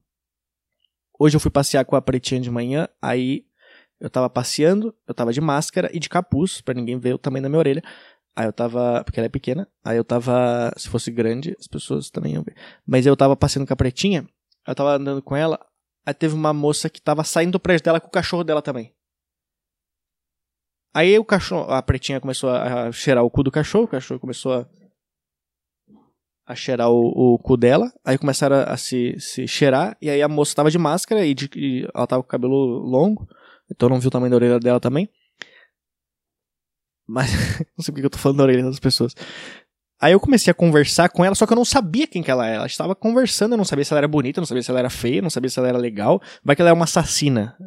Hoje 1.19 1.35
eu 1.35 1.39
fui 1.39 1.51
passear 1.51 1.83
com 1.85 1.95
a 1.95 2.01
pretinha 2.01 2.39
de 2.39 2.49
manhã, 2.49 2.87
aí 3.01 3.45
eu 3.99 4.09
tava 4.09 4.29
passeando, 4.29 4.93
eu 5.07 5.13
tava 5.13 5.33
de 5.33 5.41
máscara 5.41 5.89
e 5.93 5.99
de 5.99 6.09
capuz, 6.09 6.61
para 6.61 6.73
ninguém 6.73 6.97
ver 6.97 7.13
o 7.13 7.17
tamanho 7.17 7.43
da 7.43 7.49
minha 7.49 7.59
orelha. 7.59 7.83
Aí 8.35 8.45
eu 8.45 8.53
tava. 8.53 9.03
Porque 9.03 9.19
ela 9.19 9.27
é 9.27 9.29
pequena. 9.29 9.67
Aí 9.83 9.97
eu 9.97 10.03
tava. 10.03 10.73
Se 10.75 10.89
fosse 10.89 11.09
grande, 11.09 11.55
as 11.57 11.67
pessoas 11.67 12.09
também 12.09 12.33
iam 12.33 12.43
ver. 12.43 12.55
Mas 12.85 13.05
eu 13.05 13.15
tava 13.15 13.35
passeando 13.35 13.65
com 13.65 13.73
a 13.73 13.77
pretinha. 13.77 14.27
Eu 14.67 14.75
tava 14.75 14.95
andando 14.95 15.21
com 15.21 15.35
ela. 15.35 15.59
Aí 16.05 16.13
teve 16.13 16.35
uma 16.35 16.53
moça 16.53 16.89
que 16.89 17.01
tava 17.01 17.23
saindo 17.23 17.53
do 17.53 17.59
prédio 17.59 17.85
dela 17.85 17.99
com 17.99 18.07
o 18.07 18.11
cachorro 18.11 18.43
dela 18.43 18.61
também. 18.61 18.93
Aí 20.95 21.19
o 21.19 21.25
cachorro, 21.25 21.69
a 21.69 21.81
pretinha 21.81 22.21
começou 22.21 22.49
a 22.49 22.89
cheirar 22.89 23.21
o 23.21 23.29
cu 23.29 23.43
do 23.43 23.51
cachorro, 23.51 23.83
o 23.83 23.87
cachorro 23.89 24.17
começou 24.17 24.53
a, 24.53 24.65
a 26.47 26.55
cheirar 26.55 26.89
o, 26.89 27.33
o 27.33 27.37
cu 27.37 27.57
dela, 27.57 27.91
aí 28.05 28.17
começaram 28.17 28.55
a, 28.55 28.63
a, 28.63 28.77
se, 28.77 29.13
se 29.19 29.45
cheirar, 29.45 29.97
e 30.01 30.09
aí 30.09 30.21
a 30.21 30.29
moça 30.29 30.55
tava 30.55 30.71
de 30.71 30.77
máscara 30.77 31.25
e, 31.25 31.33
de, 31.33 31.49
e 31.53 31.85
ela 31.93 32.07
tava 32.07 32.23
com 32.23 32.27
o 32.27 32.31
cabelo 32.31 32.55
longo, 32.55 33.27
então 33.69 33.89
não 33.89 33.99
viu 33.99 34.07
o 34.07 34.11
tamanho 34.11 34.31
da 34.31 34.37
orelha 34.37 34.57
dela 34.57 34.79
também. 34.79 35.09
Mas, 37.05 37.29
não 37.77 37.83
sei 37.83 37.93
porque 37.93 38.05
eu 38.05 38.09
tô 38.09 38.17
falando 38.17 38.37
da 38.37 38.43
orelha 38.43 38.63
das 38.63 38.79
pessoas. 38.79 39.13
Aí 39.99 40.13
eu 40.13 40.19
comecei 40.21 40.49
a 40.49 40.53
conversar 40.53 41.09
com 41.09 41.25
ela, 41.25 41.35
só 41.35 41.45
que 41.45 41.51
eu 41.51 41.57
não 41.57 41.65
sabia 41.65 42.07
quem 42.07 42.23
que 42.23 42.31
ela 42.31 42.47
era. 42.47 42.55
Ela 42.55 42.67
estava 42.67 42.95
conversando, 42.95 43.51
eu 43.51 43.57
não 43.57 43.65
sabia 43.65 43.83
se 43.83 43.91
ela 43.91 43.99
era 43.99 44.07
bonita, 44.07 44.39
não 44.39 44.45
sabia 44.45 44.63
se 44.63 44.71
ela 44.71 44.79
era 44.79 44.89
feia, 44.89 45.21
não 45.21 45.29
sabia 45.29 45.49
se 45.49 45.59
ela 45.59 45.67
era 45.67 45.77
legal. 45.77 46.21
Vai 46.41 46.55
que 46.55 46.61
ela 46.61 46.69
é 46.69 46.73
uma 46.73 46.85
assassina. 46.85 47.57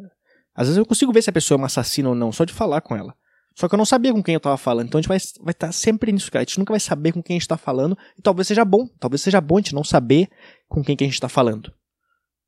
Às 0.55 0.67
vezes 0.67 0.77
eu 0.77 0.85
consigo 0.85 1.11
ver 1.11 1.21
se 1.21 1.29
a 1.29 1.33
pessoa 1.33 1.55
é 1.55 1.59
uma 1.59 1.67
assassina 1.67 2.09
ou 2.09 2.15
não, 2.15 2.31
só 2.31 2.43
de 2.43 2.53
falar 2.53 2.81
com 2.81 2.95
ela. 2.95 3.15
Só 3.55 3.67
que 3.67 3.75
eu 3.75 3.77
não 3.77 3.85
sabia 3.85 4.13
com 4.13 4.23
quem 4.23 4.33
eu 4.33 4.39
tava 4.39 4.57
falando. 4.57 4.87
Então 4.87 4.99
a 4.99 5.01
gente 5.01 5.09
vai 5.09 5.17
estar 5.17 5.43
vai 5.43 5.53
tá 5.53 5.71
sempre 5.71 6.11
nisso, 6.11 6.31
cara. 6.31 6.43
A 6.43 6.45
gente 6.45 6.59
nunca 6.59 6.71
vai 6.71 6.79
saber 6.79 7.11
com 7.11 7.21
quem 7.21 7.35
a 7.35 7.39
gente 7.39 7.47
tá 7.47 7.57
falando. 7.57 7.97
E 8.17 8.21
talvez 8.21 8.47
seja 8.47 8.63
bom. 8.63 8.87
Talvez 8.99 9.21
seja 9.21 9.41
bom 9.41 9.57
a 9.57 9.59
gente 9.59 9.75
não 9.75 9.83
saber 9.83 10.29
com 10.67 10.81
quem 10.81 10.95
que 10.95 11.03
a 11.03 11.07
gente 11.07 11.19
tá 11.19 11.27
falando. 11.27 11.73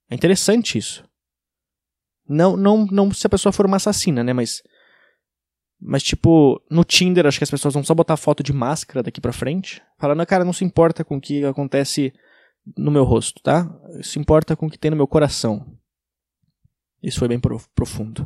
É 0.10 0.16
interessante 0.16 0.78
isso. 0.78 1.04
Não, 2.30 2.56
não, 2.56 2.86
não 2.86 3.12
se 3.12 3.28
a 3.28 3.30
pessoa 3.30 3.52
for 3.52 3.66
uma 3.66 3.76
assassina, 3.76 4.24
né? 4.24 4.32
Mas. 4.32 4.64
Mas, 5.84 6.02
tipo, 6.02 6.62
no 6.70 6.86
Tinder, 6.86 7.26
acho 7.26 7.40
que 7.40 7.44
as 7.44 7.52
pessoas 7.52 7.74
vão 7.74 7.84
só 7.84 7.94
botar 7.94 8.16
foto 8.16 8.42
de 8.42 8.54
máscara 8.54 9.04
daqui 9.04 9.20
pra 9.20 9.34
frente. 9.34 9.82
Falando, 10.00 10.26
cara, 10.26 10.46
não 10.46 10.54
se 10.54 10.64
importa 10.64 11.04
com 11.04 11.18
o 11.18 11.22
que 11.22 11.44
acontece 11.44 12.14
no 12.78 12.92
meu 12.92 13.04
rosto, 13.04 13.42
tá? 13.42 13.68
Se 14.02 14.18
importa 14.20 14.56
com 14.56 14.68
o 14.68 14.70
que 14.70 14.78
tem 14.78 14.92
no 14.92 14.98
meu 14.98 15.08
coração. 15.08 15.66
Isso 17.02 17.20
foi 17.20 17.28
bem 17.28 17.40
profundo. 17.74 18.26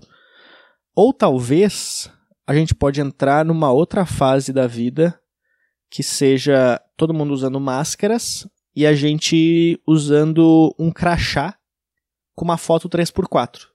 Ou 0.95 1.13
talvez 1.13 2.09
a 2.47 2.53
gente 2.53 2.75
pode 2.75 3.01
entrar 3.01 3.43
numa 3.43 3.71
outra 3.71 4.05
fase 4.05 4.53
da 4.53 4.67
vida 4.67 5.19
que 5.89 6.03
seja 6.03 6.81
todo 6.97 7.13
mundo 7.13 7.33
usando 7.33 7.59
máscaras 7.59 8.47
e 8.75 8.85
a 8.85 8.93
gente 8.93 9.81
usando 9.87 10.75
um 10.77 10.91
crachá 10.91 11.57
com 12.35 12.43
uma 12.43 12.57
foto 12.57 12.89
3x4. 12.89 13.67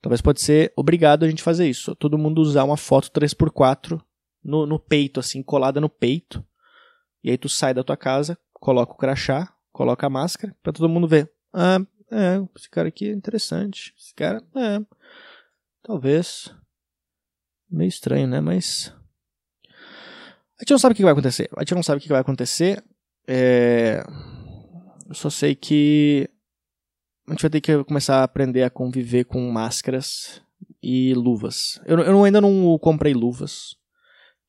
Talvez 0.00 0.20
pode 0.20 0.40
ser 0.40 0.72
obrigado 0.74 1.24
a 1.24 1.28
gente 1.28 1.42
fazer 1.42 1.68
isso. 1.68 1.94
Todo 1.94 2.18
mundo 2.18 2.40
usar 2.40 2.64
uma 2.64 2.76
foto 2.76 3.10
3x4 3.10 4.00
no, 4.42 4.66
no 4.66 4.78
peito, 4.78 5.20
assim, 5.20 5.42
colada 5.42 5.80
no 5.80 5.88
peito. 5.88 6.44
E 7.22 7.30
aí 7.30 7.38
tu 7.38 7.48
sai 7.48 7.72
da 7.72 7.84
tua 7.84 7.96
casa, 7.96 8.36
coloca 8.54 8.92
o 8.92 8.96
crachá, 8.96 9.54
coloca 9.70 10.06
a 10.06 10.10
máscara, 10.10 10.56
para 10.62 10.72
todo 10.72 10.88
mundo 10.88 11.06
ver. 11.06 11.30
Ah, 11.52 11.78
é, 12.12 12.46
esse 12.56 12.68
cara 12.68 12.88
aqui 12.88 13.08
é 13.08 13.12
interessante. 13.12 13.94
Esse 13.98 14.14
cara, 14.14 14.42
é. 14.54 14.80
Talvez. 15.82 16.54
Meio 17.70 17.88
estranho, 17.88 18.28
né? 18.28 18.40
Mas. 18.40 18.94
A 20.58 20.62
gente 20.62 20.70
não 20.70 20.78
sabe 20.78 20.92
o 20.92 20.96
que 20.96 21.02
vai 21.02 21.12
acontecer. 21.12 21.48
A 21.56 21.60
gente 21.60 21.74
não 21.74 21.82
sabe 21.82 21.98
o 21.98 22.02
que 22.02 22.08
vai 22.08 22.20
acontecer. 22.20 22.84
É... 23.26 24.04
Eu 25.08 25.14
só 25.14 25.30
sei 25.30 25.54
que 25.54 26.28
a 27.26 27.32
gente 27.32 27.42
vai 27.42 27.50
ter 27.50 27.60
que 27.60 27.84
começar 27.84 28.16
a 28.16 28.24
aprender 28.24 28.62
a 28.62 28.70
conviver 28.70 29.24
com 29.24 29.40
máscaras 29.50 30.42
e 30.82 31.14
luvas. 31.14 31.80
Eu, 31.86 31.98
eu 32.00 32.24
ainda 32.24 32.40
não 32.40 32.78
comprei 32.78 33.14
luvas. 33.14 33.76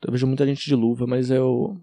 Eu 0.05 0.11
vejo 0.11 0.27
muita 0.27 0.45
gente 0.45 0.65
de 0.65 0.75
luva, 0.75 1.07
mas 1.07 1.29
eu. 1.29 1.79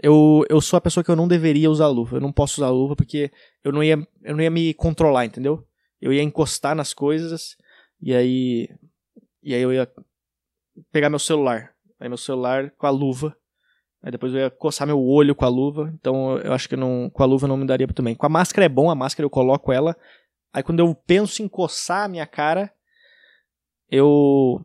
Eu, 0.00 0.44
eu 0.48 0.60
sou 0.60 0.76
a 0.76 0.80
pessoa 0.80 1.02
que 1.02 1.10
eu 1.10 1.16
não 1.16 1.26
deveria 1.26 1.70
usar 1.70 1.88
luva. 1.88 2.16
Eu 2.16 2.20
não 2.20 2.32
posso 2.32 2.60
usar 2.60 2.70
luva 2.70 2.94
porque 2.94 3.30
eu 3.64 3.72
não 3.72 3.82
ia, 3.82 3.98
eu 4.22 4.36
não 4.36 4.42
ia 4.42 4.50
me 4.50 4.72
controlar, 4.74 5.24
entendeu? 5.24 5.66
Eu 6.00 6.12
ia 6.12 6.22
encostar 6.22 6.74
nas 6.74 6.94
coisas 6.94 7.56
e 8.00 8.14
aí. 8.14 8.68
E 9.42 9.54
aí 9.54 9.62
eu 9.62 9.72
ia 9.72 9.90
pegar 10.92 11.10
meu 11.10 11.18
celular. 11.18 11.74
Aí 11.98 12.08
meu 12.08 12.18
celular 12.18 12.70
com 12.72 12.86
a 12.86 12.90
luva. 12.90 13.36
Aí 14.02 14.12
depois 14.12 14.32
eu 14.32 14.40
ia 14.40 14.50
coçar 14.50 14.86
meu 14.86 15.02
olho 15.02 15.34
com 15.34 15.44
a 15.44 15.48
luva. 15.48 15.92
Então 15.94 16.38
eu 16.38 16.52
acho 16.52 16.68
que 16.68 16.76
não, 16.76 17.10
com 17.10 17.22
a 17.22 17.26
luva 17.26 17.48
não 17.48 17.56
me 17.56 17.66
daria 17.66 17.88
também. 17.88 18.14
Com 18.14 18.26
a 18.26 18.28
máscara 18.28 18.66
é 18.66 18.68
bom, 18.68 18.90
a 18.90 18.94
máscara 18.94 19.24
eu 19.24 19.30
coloco 19.30 19.72
ela. 19.72 19.96
Aí 20.52 20.62
quando 20.62 20.78
eu 20.78 20.94
penso 20.94 21.42
em 21.42 21.48
coçar 21.48 22.04
a 22.04 22.08
minha 22.08 22.26
cara, 22.26 22.72
eu 23.90 24.64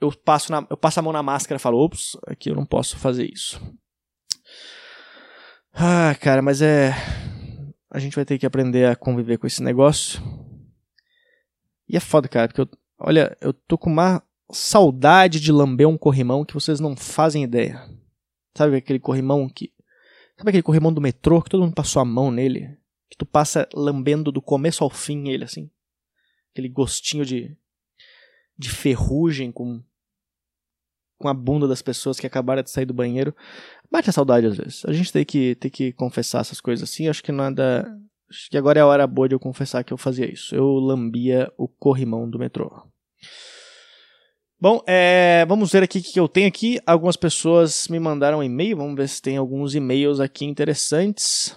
eu 0.00 0.12
passo, 0.12 0.50
na, 0.50 0.66
eu 0.68 0.76
passo 0.76 0.98
a 0.98 1.02
mão 1.02 1.12
na 1.12 1.22
máscara 1.22 1.56
e 1.56 1.60
falo, 1.60 1.78
ops, 1.78 2.18
aqui 2.26 2.50
eu 2.50 2.56
não 2.56 2.66
posso 2.66 2.98
fazer 2.98 3.30
isso. 3.32 3.60
Ah, 5.72 6.14
cara, 6.20 6.42
mas 6.42 6.60
é. 6.60 6.92
A 7.90 7.98
gente 7.98 8.14
vai 8.14 8.24
ter 8.24 8.38
que 8.38 8.46
aprender 8.46 8.86
a 8.86 8.96
conviver 8.96 9.38
com 9.38 9.46
esse 9.46 9.62
negócio. 9.62 10.22
E 11.88 11.96
é 11.96 12.00
foda, 12.00 12.28
cara, 12.28 12.48
porque 12.48 12.60
eu. 12.60 12.68
Olha, 12.98 13.36
eu 13.40 13.52
tô 13.52 13.76
com 13.76 13.90
uma 13.90 14.22
saudade 14.50 15.40
de 15.40 15.50
lamber 15.50 15.88
um 15.88 15.98
corrimão 15.98 16.44
que 16.44 16.54
vocês 16.54 16.78
não 16.78 16.96
fazem 16.96 17.42
ideia. 17.42 17.82
Sabe 18.54 18.76
aquele 18.76 19.00
corrimão 19.00 19.48
que. 19.48 19.72
Sabe 20.36 20.50
aquele 20.50 20.62
corrimão 20.62 20.92
do 20.92 21.00
metrô 21.00 21.42
que 21.42 21.50
todo 21.50 21.62
mundo 21.62 21.74
passou 21.74 22.00
a 22.00 22.04
mão 22.04 22.30
nele? 22.30 22.76
Que 23.10 23.16
tu 23.16 23.26
passa 23.26 23.68
lambendo 23.74 24.30
do 24.30 24.42
começo 24.42 24.84
ao 24.84 24.90
fim 24.90 25.28
ele, 25.28 25.44
assim. 25.44 25.70
Aquele 26.52 26.68
gostinho 26.68 27.24
de. 27.24 27.56
de 28.58 28.68
ferrugem 28.68 29.50
com. 29.50 29.82
Com 31.22 31.28
a 31.28 31.34
bunda 31.34 31.68
das 31.68 31.80
pessoas 31.80 32.18
que 32.18 32.26
acabaram 32.26 32.62
de 32.62 32.70
sair 32.70 32.84
do 32.84 32.92
banheiro. 32.92 33.34
Bate 33.90 34.10
a 34.10 34.12
saudade 34.12 34.46
às 34.46 34.56
vezes. 34.56 34.84
A 34.84 34.92
gente 34.92 35.12
tem 35.12 35.24
que, 35.24 35.54
tem 35.54 35.70
que 35.70 35.92
confessar 35.92 36.40
essas 36.40 36.60
coisas 36.60 36.88
assim. 36.88 37.08
Acho 37.08 37.22
que 37.22 37.30
nada. 37.30 37.86
Acho 38.28 38.50
que 38.50 38.58
agora 38.58 38.80
é 38.80 38.82
a 38.82 38.86
hora 38.86 39.06
boa 39.06 39.28
de 39.28 39.34
eu 39.34 39.40
confessar 39.40 39.84
que 39.84 39.92
eu 39.92 39.98
fazia 39.98 40.30
isso. 40.30 40.54
Eu 40.54 40.66
lambia 40.66 41.52
o 41.56 41.68
corrimão 41.68 42.28
do 42.28 42.38
metrô. 42.38 42.82
Bom, 44.60 44.82
é, 44.86 45.44
vamos 45.46 45.70
ver 45.72 45.82
aqui 45.82 45.98
o 45.98 46.02
que 46.02 46.18
eu 46.18 46.28
tenho 46.28 46.48
aqui. 46.48 46.80
Algumas 46.86 47.16
pessoas 47.16 47.86
me 47.88 48.00
mandaram 48.00 48.38
um 48.38 48.42
e-mail. 48.42 48.76
Vamos 48.76 48.96
ver 48.96 49.08
se 49.08 49.22
tem 49.22 49.36
alguns 49.36 49.74
e-mails 49.74 50.18
aqui 50.18 50.44
interessantes. 50.44 51.56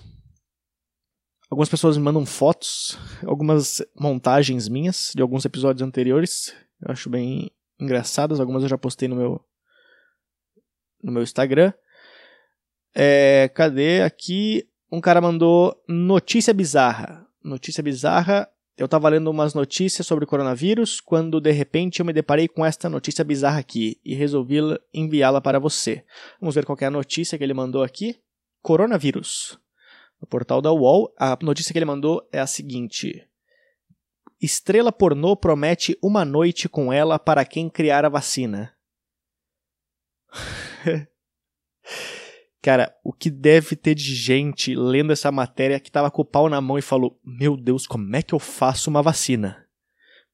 Algumas 1.50 1.69
pessoas 1.69 1.98
me 1.98 2.03
mandam 2.03 2.25
fotos, 2.25 2.98
algumas 3.24 3.81
montagens 3.95 4.67
minhas 4.67 5.12
de 5.15 5.22
alguns 5.22 5.45
episódios 5.45 5.88
anteriores. 5.88 6.53
Eu 6.81 6.91
acho 6.91 7.10
bem 7.10 7.51
engraçadas. 7.79 8.39
Algumas 8.39 8.63
eu 8.63 8.69
já 8.69 8.77
postei 8.77 9.07
no 9.07 9.15
meu 9.15 9.41
no 11.05 11.12
meu 11.12 11.24
Instagram. 11.24 11.71
É, 12.93 13.50
cadê? 13.53 14.01
Aqui 14.01 14.67
um 14.91 15.00
cara 15.00 15.21
mandou 15.21 15.81
notícia 15.88 16.53
bizarra. 16.53 17.25
Notícia 17.43 17.83
bizarra 17.83 18.50
eu 18.77 18.85
estava 18.85 19.07
lendo 19.07 19.31
umas 19.31 19.53
notícias 19.53 20.05
sobre 20.05 20.25
o 20.25 20.27
coronavírus 20.27 21.00
quando 21.00 21.39
de 21.39 21.51
repente 21.51 22.01
eu 22.01 22.05
me 22.05 22.12
deparei 22.12 22.45
com 22.45 22.65
esta 22.65 22.89
notícia 22.89 23.24
bizarra 23.24 23.59
aqui 23.59 23.97
e 24.03 24.13
resolvi 24.13 24.57
enviá-la 24.93 25.39
para 25.39 25.59
você. 25.59 26.03
Vamos 26.41 26.55
ver 26.55 26.65
qual 26.65 26.77
é 26.81 26.85
a 26.85 26.91
notícia 26.91 27.38
que 27.38 27.43
ele 27.43 27.53
mandou 27.53 27.83
aqui. 27.83 28.19
Coronavírus. 28.62 29.57
No 30.19 30.27
portal 30.27 30.62
da 30.62 30.74
UOL, 30.74 31.13
a 31.17 31.38
notícia 31.41 31.71
que 31.71 31.79
ele 31.79 31.85
mandou 31.85 32.27
é 32.33 32.39
a 32.39 32.47
seguinte: 32.47 33.25
Estrela 34.41 34.91
pornô 34.91 35.38
promete 35.38 35.97
uma 36.03 36.25
noite 36.25 36.67
com 36.67 36.91
ela 36.91 37.17
para 37.17 37.45
quem 37.45 37.69
criar 37.69 38.03
a 38.03 38.09
vacina. 38.09 38.75
Cara, 42.62 42.96
o 43.04 43.13
que 43.13 43.30
deve 43.30 43.75
ter 43.75 43.94
de 43.94 44.15
gente 44.15 44.75
lendo 44.75 45.13
essa 45.13 45.32
matéria 45.32 45.80
que 45.80 45.92
tava 45.92 46.10
com 46.10 46.24
o 46.24 46.25
pau 46.25 46.50
na 46.50 46.60
mão 46.60 46.77
e 46.77 46.82
falou: 46.82 47.20
Meu 47.24 47.56
Deus, 47.56 47.86
como 47.86 48.15
é 48.15 48.24
que 48.24 48.34
eu 48.34 48.39
faço 48.39 48.89
uma 48.89 49.04
vacina? 49.04 49.63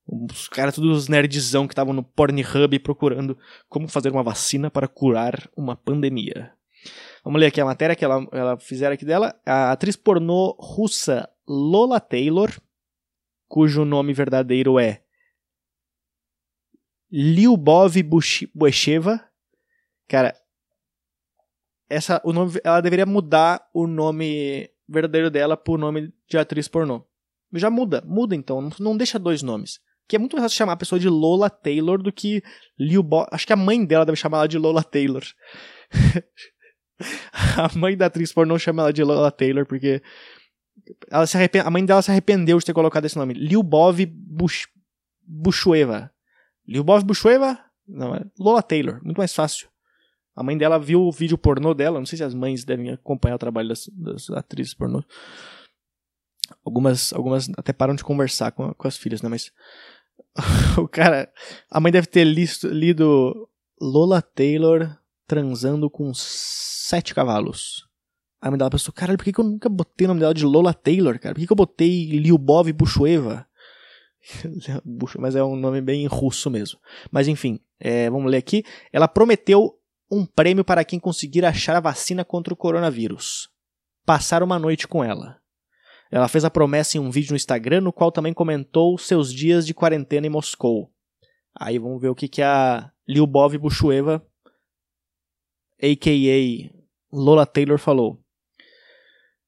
Os 0.07 0.47
caras, 0.47 0.75
todos 0.75 0.97
os 0.97 1.07
nerdzão 1.07 1.67
que 1.67 1.73
estavam 1.73 1.93
no 1.93 2.03
Pornhub 2.03 2.79
procurando 2.79 3.37
como 3.69 3.87
fazer 3.87 4.11
uma 4.11 4.23
vacina 4.23 4.69
para 4.71 4.87
curar 4.87 5.49
uma 5.55 5.75
pandemia. 5.75 6.53
Vamos 7.23 7.39
ler 7.39 7.47
aqui 7.47 7.61
a 7.61 7.65
matéria 7.65 7.95
que 7.95 8.03
ela, 8.03 8.27
ela 8.31 8.57
fizeram 8.57 8.93
aqui 8.93 9.05
dela. 9.05 9.39
A 9.45 9.71
atriz 9.71 9.95
pornô 9.95 10.55
russa 10.59 11.29
Lola 11.47 11.99
Taylor, 11.99 12.51
cujo 13.47 13.85
nome 13.85 14.13
verdadeiro 14.13 14.79
é 14.79 15.01
Lyubov 17.11 17.93
Busheva. 18.55 19.23
Cara, 20.07 20.35
essa, 21.91 22.21
o 22.23 22.31
nome, 22.31 22.53
ela 22.63 22.79
deveria 22.79 23.05
mudar 23.05 23.61
o 23.73 23.85
nome 23.85 24.69
verdadeiro 24.87 25.29
dela 25.29 25.57
por 25.57 25.77
nome 25.77 26.13
de 26.27 26.37
atriz 26.37 26.67
pornô. 26.67 27.05
Já 27.53 27.69
muda, 27.69 28.01
muda 28.05 28.33
então, 28.33 28.69
não, 28.79 28.95
deixa 28.95 29.19
dois 29.19 29.43
nomes. 29.43 29.79
Que 30.07 30.15
é 30.15 30.19
muito 30.19 30.35
mais 30.35 30.45
fácil 30.45 30.57
chamar 30.57 30.73
a 30.73 30.77
pessoa 30.77 30.99
de 30.99 31.09
Lola 31.09 31.49
Taylor 31.49 32.01
do 32.01 32.11
que 32.11 32.41
Liu 32.79 33.03
Bo... 33.03 33.27
Acho 33.29 33.45
que 33.45 33.53
a 33.53 33.57
mãe 33.57 33.85
dela 33.85 34.05
deve 34.05 34.15
chamar 34.15 34.39
ela 34.39 34.47
de 34.47 34.57
Lola 34.57 34.83
Taylor. 34.83 35.21
a 37.57 37.77
mãe 37.77 37.97
da 37.97 38.05
atriz 38.05 38.31
pornô 38.31 38.57
chama 38.57 38.83
ela 38.83 38.93
de 38.93 39.03
Lola 39.03 39.31
Taylor 39.31 39.65
porque 39.65 40.01
ela 41.09 41.27
se 41.27 41.37
a 41.37 41.69
mãe 41.69 41.85
dela 41.85 42.01
se 42.01 42.09
arrependeu 42.09 42.57
de 42.57 42.65
ter 42.65 42.73
colocado 42.73 43.05
esse 43.05 43.17
nome. 43.17 43.33
Lyubov 43.33 44.05
Bush... 44.05 44.67
Bushueva. 45.27 46.09
Lyubov 46.65 47.03
Bushueva? 47.03 47.59
Não, 47.85 48.15
é 48.15 48.21
Lola 48.39 48.63
Taylor. 48.63 49.01
Muito 49.03 49.17
mais 49.17 49.33
fácil. 49.35 49.70
A 50.41 50.43
mãe 50.43 50.57
dela 50.57 50.79
viu 50.79 51.03
o 51.03 51.11
vídeo 51.11 51.37
pornô 51.37 51.73
dela. 51.73 51.99
Não 51.99 52.05
sei 52.05 52.17
se 52.17 52.23
as 52.23 52.33
mães 52.33 52.65
devem 52.65 52.89
acompanhar 52.89 53.35
o 53.35 53.39
trabalho 53.39 53.69
das, 53.69 53.87
das 53.93 54.29
atrizes 54.31 54.73
pornô. 54.73 55.03
Algumas, 56.65 57.13
algumas 57.13 57.49
até 57.55 57.71
param 57.71 57.95
de 57.95 58.03
conversar 58.03 58.51
com, 58.51 58.73
com 58.73 58.87
as 58.87 58.97
filhas, 58.97 59.21
né? 59.21 59.29
Mas 59.29 59.51
o 60.77 60.87
cara. 60.87 61.31
A 61.69 61.79
mãe 61.79 61.91
deve 61.91 62.07
ter 62.07 62.23
listo, 62.23 62.67
lido 62.67 63.47
Lola 63.79 64.21
Taylor 64.21 64.97
transando 65.27 65.89
com 65.89 66.11
sete 66.13 67.13
cavalos. 67.13 67.87
A 68.41 68.49
mãe 68.49 68.57
dela 68.57 68.71
pensou, 68.71 68.91
caralho, 68.91 69.17
por 69.17 69.23
que, 69.23 69.33
que 69.33 69.39
eu 69.39 69.45
nunca 69.45 69.69
botei 69.69 70.05
o 70.05 70.07
nome 70.07 70.19
dela 70.19 70.33
de 70.33 70.43
Lola 70.43 70.73
Taylor, 70.73 71.19
cara? 71.19 71.35
Por 71.35 71.41
que, 71.41 71.47
que 71.47 71.53
eu 71.53 71.55
botei 71.55 72.07
Lyubov 72.07 72.71
Bushueva? 72.73 73.47
Mas 75.19 75.35
é 75.35 75.43
um 75.43 75.55
nome 75.55 75.81
bem 75.81 76.07
russo 76.07 76.49
mesmo. 76.49 76.79
Mas 77.11 77.27
enfim, 77.27 77.59
é, 77.79 78.09
vamos 78.09 78.31
ler 78.31 78.37
aqui. 78.37 78.63
Ela 78.91 79.07
prometeu 79.07 79.77
um 80.11 80.25
prêmio 80.25 80.65
para 80.65 80.83
quem 80.83 80.99
conseguir 80.99 81.45
achar 81.45 81.77
a 81.77 81.79
vacina 81.79 82.25
contra 82.25 82.53
o 82.53 82.57
coronavírus. 82.57 83.49
Passar 84.05 84.43
uma 84.43 84.59
noite 84.59 84.87
com 84.87 85.01
ela. 85.03 85.39
Ela 86.11 86.27
fez 86.27 86.43
a 86.43 86.49
promessa 86.49 86.97
em 86.97 86.99
um 86.99 87.09
vídeo 87.09 87.31
no 87.31 87.37
Instagram, 87.37 87.79
no 87.79 87.93
qual 87.93 88.11
também 88.11 88.33
comentou 88.33 88.97
seus 88.97 89.33
dias 89.33 89.65
de 89.65 89.73
quarentena 89.73 90.27
em 90.27 90.29
Moscou. 90.29 90.91
Aí 91.57 91.79
vamos 91.79 92.01
ver 92.01 92.09
o 92.09 92.15
que, 92.15 92.27
que 92.27 92.41
a 92.41 92.91
Lyubov 93.07 93.57
Bushueva, 93.57 94.25
a.k.a. 95.81 96.69
Lola 97.11 97.45
Taylor, 97.45 97.79
falou. 97.79 98.21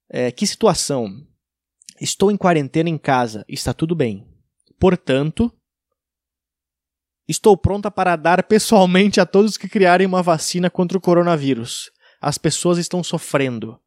É, 0.10 0.32
que 0.32 0.48
situação. 0.48 1.27
Estou 2.00 2.32
em 2.32 2.38
quarentena 2.38 2.89
em 2.89 2.98
casa, 2.98 3.43
está 3.48 3.74
tudo 3.74 3.96
bem. 3.96 4.25
Portanto, 4.79 5.51
estou 7.27 7.58
pronta 7.58 7.89
para 7.89 8.15
dar 8.15 8.44
pessoalmente 8.44 9.20
a 9.20 9.25
todos 9.25 9.58
que 9.58 9.70
criarem 9.70 10.08
uma 10.08 10.22
vacina 10.22 10.70
contra 10.70 10.98
o 10.98 11.01
coronavírus. 11.01 11.92
As 12.22 12.38
pessoas 12.38 12.77
estão 12.77 13.03
sofrendo. 13.03 13.80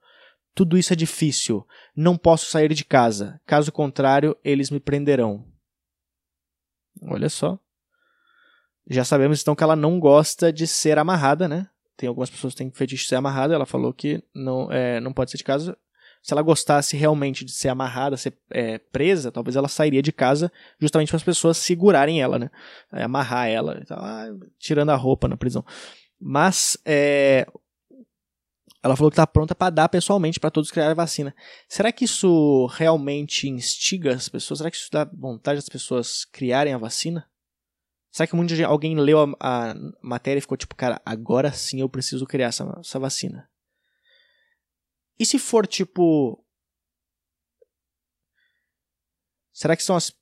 Tudo 0.55 0.79
isso 0.79 0.93
é 0.93 0.97
difícil. 0.97 1.67
Não 1.95 2.17
posso 2.17 2.47
sair 2.47 2.73
de 2.73 2.85
casa. 2.85 3.41
Caso 3.47 3.71
contrário, 3.71 4.37
eles 4.43 4.71
me 4.71 4.81
prenderão. 4.81 5.45
Olha 7.03 7.29
só. 7.29 7.59
Já 8.89 9.05
sabemos 9.05 9.43
então 9.43 9.55
que 9.55 9.65
ela 9.65 9.77
não 9.77 9.99
gosta 9.99 10.53
de 10.53 10.67
ser 10.67 10.99
amarrada, 10.99 11.49
né? 11.49 11.69
Tem 11.97 12.09
algumas 12.09 12.31
pessoas 12.31 12.55
que 12.55 12.59
têm 12.59 12.71
fetiche 12.71 13.03
de 13.03 13.09
ser 13.09 13.17
amarrada. 13.17 13.55
Ela 13.55 13.67
falou 13.67 13.93
que 13.93 14.23
não, 14.35 14.71
é, 14.71 15.01
não 15.01 15.13
pode 15.13 15.31
ser 15.31 15.39
de 15.39 15.45
casa. 15.45 15.77
Se 16.27 16.35
ela 16.35 16.43
gostasse 16.43 16.97
realmente 16.97 17.45
de 17.45 17.53
ser 17.53 17.69
amarrada, 17.69 18.17
ser 18.17 18.37
é, 18.51 18.79
presa, 18.79 19.31
talvez 19.31 19.55
ela 19.55 19.69
sairia 19.69 20.03
de 20.03 20.11
casa 20.11 20.51
justamente 20.77 21.07
para 21.07 21.19
as 21.19 21.23
pessoas 21.23 21.57
segurarem 21.57 22.21
ela, 22.21 22.37
né? 22.37 22.51
É, 22.93 23.05
amarrar 23.05 23.47
ela, 23.47 23.81
ah, 23.89 24.27
tirando 24.59 24.91
a 24.91 24.97
roupa 24.97 25.29
na 25.29 25.37
prisão. 25.37 25.65
Mas 26.19 26.77
é, 26.85 27.47
ela 28.83 28.97
falou 28.97 29.09
que 29.09 29.15
está 29.15 29.25
pronta 29.25 29.55
para 29.55 29.71
dar 29.71 29.89
pessoalmente 29.89 30.41
para 30.41 30.51
todos 30.51 30.73
criar 30.73 30.91
a 30.91 30.95
vacina. 30.95 31.33
Será 31.69 31.93
que 31.93 32.07
isso 32.07 32.67
realmente 32.73 33.49
instiga 33.49 34.13
as 34.13 34.29
pessoas? 34.29 34.59
Será 34.59 34.69
que 34.69 34.79
isso 34.79 34.91
dá 34.91 35.05
vontade 35.05 35.59
das 35.59 35.69
pessoas 35.69 36.25
criarem 36.25 36.75
a 36.75 36.79
vacina? 36.79 37.25
Será 38.11 38.27
que 38.27 38.37
gente, 38.49 38.65
alguém 38.65 38.99
leu 38.99 39.21
a, 39.21 39.71
a, 39.71 39.75
matéria 40.03 40.39
e 40.39 40.43
ficou 40.43 40.57
tipo, 40.57 40.75
cara, 40.75 41.01
agora 41.07 41.53
sim 41.53 41.83
eu 41.83 41.89
preciso 41.89 42.27
criar 42.27 42.49
essa, 42.49 42.79
essa 42.81 42.99
vacina? 42.99 43.49
E 45.19 45.25
se 45.25 45.39
for 45.39 45.67
tipo. 45.67 46.43
Será 49.53 49.77
que 49.77 49.83
são 49.83 49.97
as. 49.97 50.13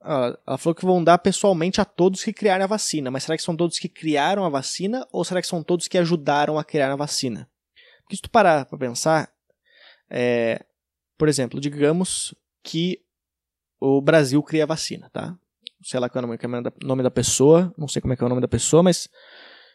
Ela 0.00 0.58
falou 0.58 0.74
que 0.74 0.84
vão 0.84 1.02
dar 1.02 1.18
pessoalmente 1.18 1.80
a 1.80 1.84
todos 1.84 2.22
que 2.22 2.32
criaram 2.32 2.64
a 2.64 2.68
vacina, 2.68 3.10
mas 3.10 3.24
será 3.24 3.36
que 3.36 3.42
são 3.42 3.56
todos 3.56 3.78
que 3.78 3.88
criaram 3.88 4.44
a 4.44 4.48
vacina 4.48 5.06
ou 5.12 5.24
será 5.24 5.42
que 5.42 5.48
são 5.48 5.62
todos 5.62 5.88
que 5.88 5.98
ajudaram 5.98 6.58
a 6.58 6.64
criar 6.64 6.92
a 6.92 6.96
vacina? 6.96 7.50
Porque 8.02 8.16
se 8.16 8.22
tu 8.22 8.30
parar 8.30 8.64
para 8.64 8.78
pensar, 8.78 9.30
é, 10.08 10.64
por 11.18 11.28
exemplo, 11.28 11.60
digamos 11.60 12.34
que 12.62 13.04
o 13.80 14.00
Brasil 14.00 14.42
cria 14.42 14.62
a 14.62 14.66
vacina, 14.66 15.10
tá? 15.10 15.36
Sei 15.82 15.98
lá 15.98 16.08
qual 16.08 16.24
é 16.24 16.26
o 16.26 16.86
nome 16.86 17.02
da 17.02 17.10
pessoa, 17.10 17.72
não 17.76 17.86
sei 17.86 18.00
como 18.00 18.14
é 18.14 18.16
que 18.16 18.22
é 18.22 18.26
o 18.26 18.28
nome 18.28 18.40
da 18.40 18.48
pessoa, 18.48 18.82
mas 18.82 19.08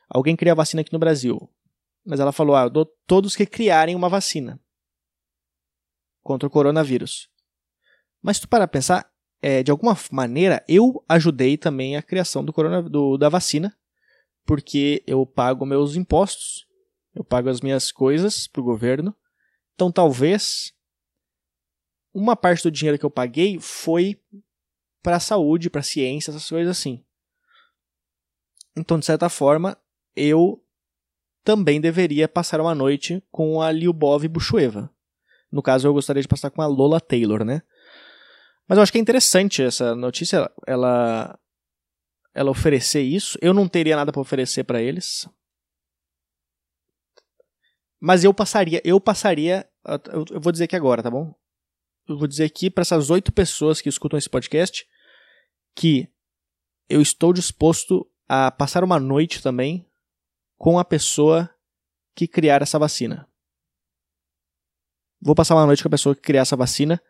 alguém 0.09 0.35
cria 0.35 0.53
a 0.53 0.55
vacina 0.55 0.81
aqui 0.81 0.91
no 0.91 0.99
Brasil. 0.99 1.49
Mas 2.05 2.19
ela 2.19 2.31
falou, 2.31 2.55
ah, 2.55 2.63
eu 2.63 2.69
dou 2.69 2.85
todos 3.07 3.35
que 3.35 3.45
criarem 3.45 3.95
uma 3.95 4.09
vacina 4.09 4.59
contra 6.21 6.47
o 6.47 6.51
coronavírus. 6.51 7.29
Mas 8.21 8.39
tu 8.39 8.47
parar 8.47 8.67
pra 8.67 8.79
pensar, 8.79 9.11
é, 9.41 9.63
de 9.63 9.71
alguma 9.71 9.97
maneira, 10.11 10.63
eu 10.67 11.03
ajudei 11.07 11.57
também 11.57 11.95
a 11.95 12.01
criação 12.01 12.43
do, 12.43 12.53
corona, 12.53 12.81
do, 12.81 13.17
da 13.17 13.29
vacina, 13.29 13.77
porque 14.45 15.03
eu 15.07 15.25
pago 15.25 15.65
meus 15.65 15.95
impostos, 15.95 16.65
eu 17.13 17.23
pago 17.23 17.49
as 17.49 17.61
minhas 17.61 17.91
coisas 17.91 18.47
pro 18.47 18.63
governo. 18.63 19.15
Então 19.73 19.91
talvez 19.91 20.73
uma 22.13 22.35
parte 22.35 22.63
do 22.63 22.71
dinheiro 22.71 22.99
que 22.99 23.05
eu 23.05 23.11
paguei 23.11 23.59
foi 23.59 24.21
para 25.01 25.17
a 25.17 25.19
saúde, 25.19 25.69
para 25.69 25.81
a 25.81 25.83
ciência, 25.83 26.31
essas 26.31 26.47
coisas 26.47 26.77
assim. 26.77 27.03
Então, 28.75 28.97
de 28.97 29.05
certa 29.05 29.29
forma, 29.29 29.77
eu 30.15 30.62
também 31.43 31.81
deveria 31.81 32.27
passar 32.27 32.61
uma 32.61 32.73
noite 32.73 33.23
com 33.31 33.61
a 33.61 33.71
Lyubov 33.71 34.27
Bushueva. 34.27 34.89
No 35.51 35.61
caso, 35.61 35.87
eu 35.87 35.93
gostaria 35.93 36.21
de 36.21 36.27
passar 36.27 36.49
com 36.49 36.61
a 36.61 36.67
Lola 36.67 36.99
Taylor, 36.99 37.43
né? 37.43 37.61
Mas 38.67 38.77
eu 38.77 38.83
acho 38.83 38.91
que 38.91 38.97
é 38.97 39.01
interessante 39.01 39.61
essa 39.61 39.93
notícia, 39.93 40.49
ela 40.65 41.37
ela 42.33 42.49
oferecer 42.49 43.01
isso. 43.01 43.37
Eu 43.41 43.53
não 43.53 43.67
teria 43.67 43.95
nada 43.95 44.11
para 44.11 44.21
oferecer 44.21 44.63
para 44.63 44.81
eles. 44.81 45.27
Mas 47.99 48.23
eu 48.23 48.33
passaria, 48.33 48.81
eu 48.83 48.99
passaria, 48.99 49.69
eu 50.31 50.41
vou 50.41 50.51
dizer 50.51 50.65
aqui 50.65 50.75
agora, 50.75 51.03
tá 51.03 51.11
bom? 51.11 51.33
Eu 52.07 52.17
vou 52.17 52.27
dizer 52.27 52.45
aqui 52.45 52.69
para 52.69 52.81
essas 52.81 53.09
oito 53.09 53.31
pessoas 53.31 53.79
que 53.79 53.87
escutam 53.87 54.17
esse 54.17 54.29
podcast 54.29 54.85
que 55.75 56.09
eu 56.89 57.01
estou 57.01 57.31
disposto 57.31 58.09
a 58.27 58.51
passar 58.51 58.83
uma 58.83 58.99
noite 58.99 59.41
também 59.41 59.87
com 60.57 60.79
a 60.79 60.85
pessoa 60.85 61.49
que 62.15 62.27
criar 62.27 62.61
essa 62.61 62.79
vacina. 62.79 63.27
Vou 65.21 65.35
passar 65.35 65.55
uma 65.55 65.65
noite 65.65 65.81
com 65.81 65.87
a 65.87 65.91
pessoa 65.91 66.15
que 66.15 66.21
criar 66.21 66.41
essa 66.41 66.55
vacina 66.55 67.01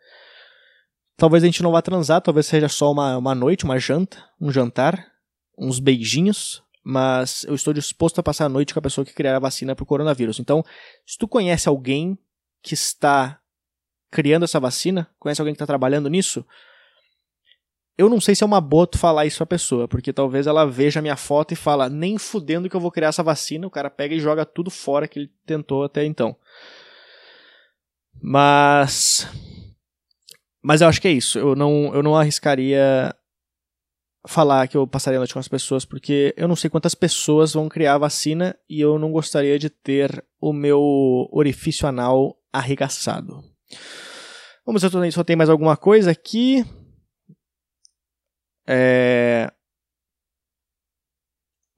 Talvez 1.16 1.44
a 1.44 1.46
gente 1.46 1.62
não 1.62 1.70
vá 1.70 1.80
transar, 1.80 2.20
talvez 2.20 2.46
seja 2.46 2.68
só 2.68 2.90
uma, 2.90 3.16
uma 3.16 3.34
noite, 3.34 3.64
uma 3.64 3.78
janta, 3.78 4.22
um 4.40 4.50
jantar, 4.50 5.12
uns 5.56 5.78
beijinhos, 5.78 6.62
mas 6.82 7.44
eu 7.44 7.54
estou 7.54 7.72
disposto 7.72 8.18
a 8.18 8.22
passar 8.22 8.46
a 8.46 8.48
noite 8.48 8.74
com 8.74 8.80
a 8.80 8.82
pessoa 8.82 9.04
que 9.04 9.14
criar 9.14 9.36
a 9.36 9.38
vacina 9.38 9.76
para 9.76 9.82
o 9.84 9.86
coronavírus. 9.86 10.40
Então, 10.40 10.64
se 11.06 11.16
tu 11.16 11.28
conhece 11.28 11.68
alguém 11.68 12.18
que 12.60 12.74
está 12.74 13.38
criando 14.10 14.44
essa 14.44 14.58
vacina, 14.58 15.08
conhece 15.18 15.40
alguém 15.40 15.54
que 15.54 15.56
está 15.56 15.66
trabalhando 15.66 16.10
nisso, 16.10 16.44
eu 17.96 18.08
não 18.08 18.20
sei 18.20 18.34
se 18.34 18.42
é 18.42 18.46
uma 18.46 18.60
boa 18.60 18.86
tu 18.86 18.98
falar 18.98 19.26
isso 19.26 19.38
pra 19.38 19.46
pessoa, 19.46 19.86
porque 19.86 20.12
talvez 20.12 20.46
ela 20.46 20.64
veja 20.64 20.98
a 20.98 21.02
minha 21.02 21.16
foto 21.16 21.52
e 21.52 21.56
fala, 21.56 21.88
nem 21.88 22.18
fudendo 22.18 22.68
que 22.68 22.76
eu 22.76 22.80
vou 22.80 22.90
criar 22.90 23.08
essa 23.08 23.22
vacina, 23.22 23.66
o 23.66 23.70
cara 23.70 23.90
pega 23.90 24.14
e 24.14 24.20
joga 24.20 24.44
tudo 24.44 24.70
fora 24.70 25.06
que 25.06 25.18
ele 25.20 25.30
tentou 25.46 25.84
até 25.84 26.04
então. 26.04 26.36
Mas 28.20 29.28
mas 30.64 30.80
eu 30.80 30.88
acho 30.88 30.98
que 30.98 31.08
é 31.08 31.12
isso. 31.12 31.38
Eu 31.38 31.54
não, 31.54 31.94
eu 31.94 32.02
não 32.02 32.16
arriscaria 32.16 33.14
falar 34.26 34.66
que 34.66 34.78
eu 34.78 34.86
passaria 34.86 35.18
a 35.18 35.20
noite 35.20 35.34
com 35.34 35.38
as 35.38 35.46
pessoas, 35.46 35.84
porque 35.84 36.34
eu 36.38 36.48
não 36.48 36.56
sei 36.56 36.70
quantas 36.70 36.94
pessoas 36.94 37.52
vão 37.52 37.68
criar 37.68 37.96
a 37.96 37.98
vacina 37.98 38.56
e 38.66 38.80
eu 38.80 38.98
não 38.98 39.12
gostaria 39.12 39.58
de 39.58 39.68
ter 39.68 40.24
o 40.40 40.54
meu 40.54 41.28
orifício 41.30 41.86
anal 41.86 42.38
arregaçado. 42.50 43.44
Vamos 44.64 44.80
ver 44.80 44.90
se 44.90 45.12
só 45.12 45.22
tem 45.22 45.36
mais 45.36 45.50
alguma 45.50 45.76
coisa 45.76 46.10
aqui. 46.10 46.64
É... 48.66 49.52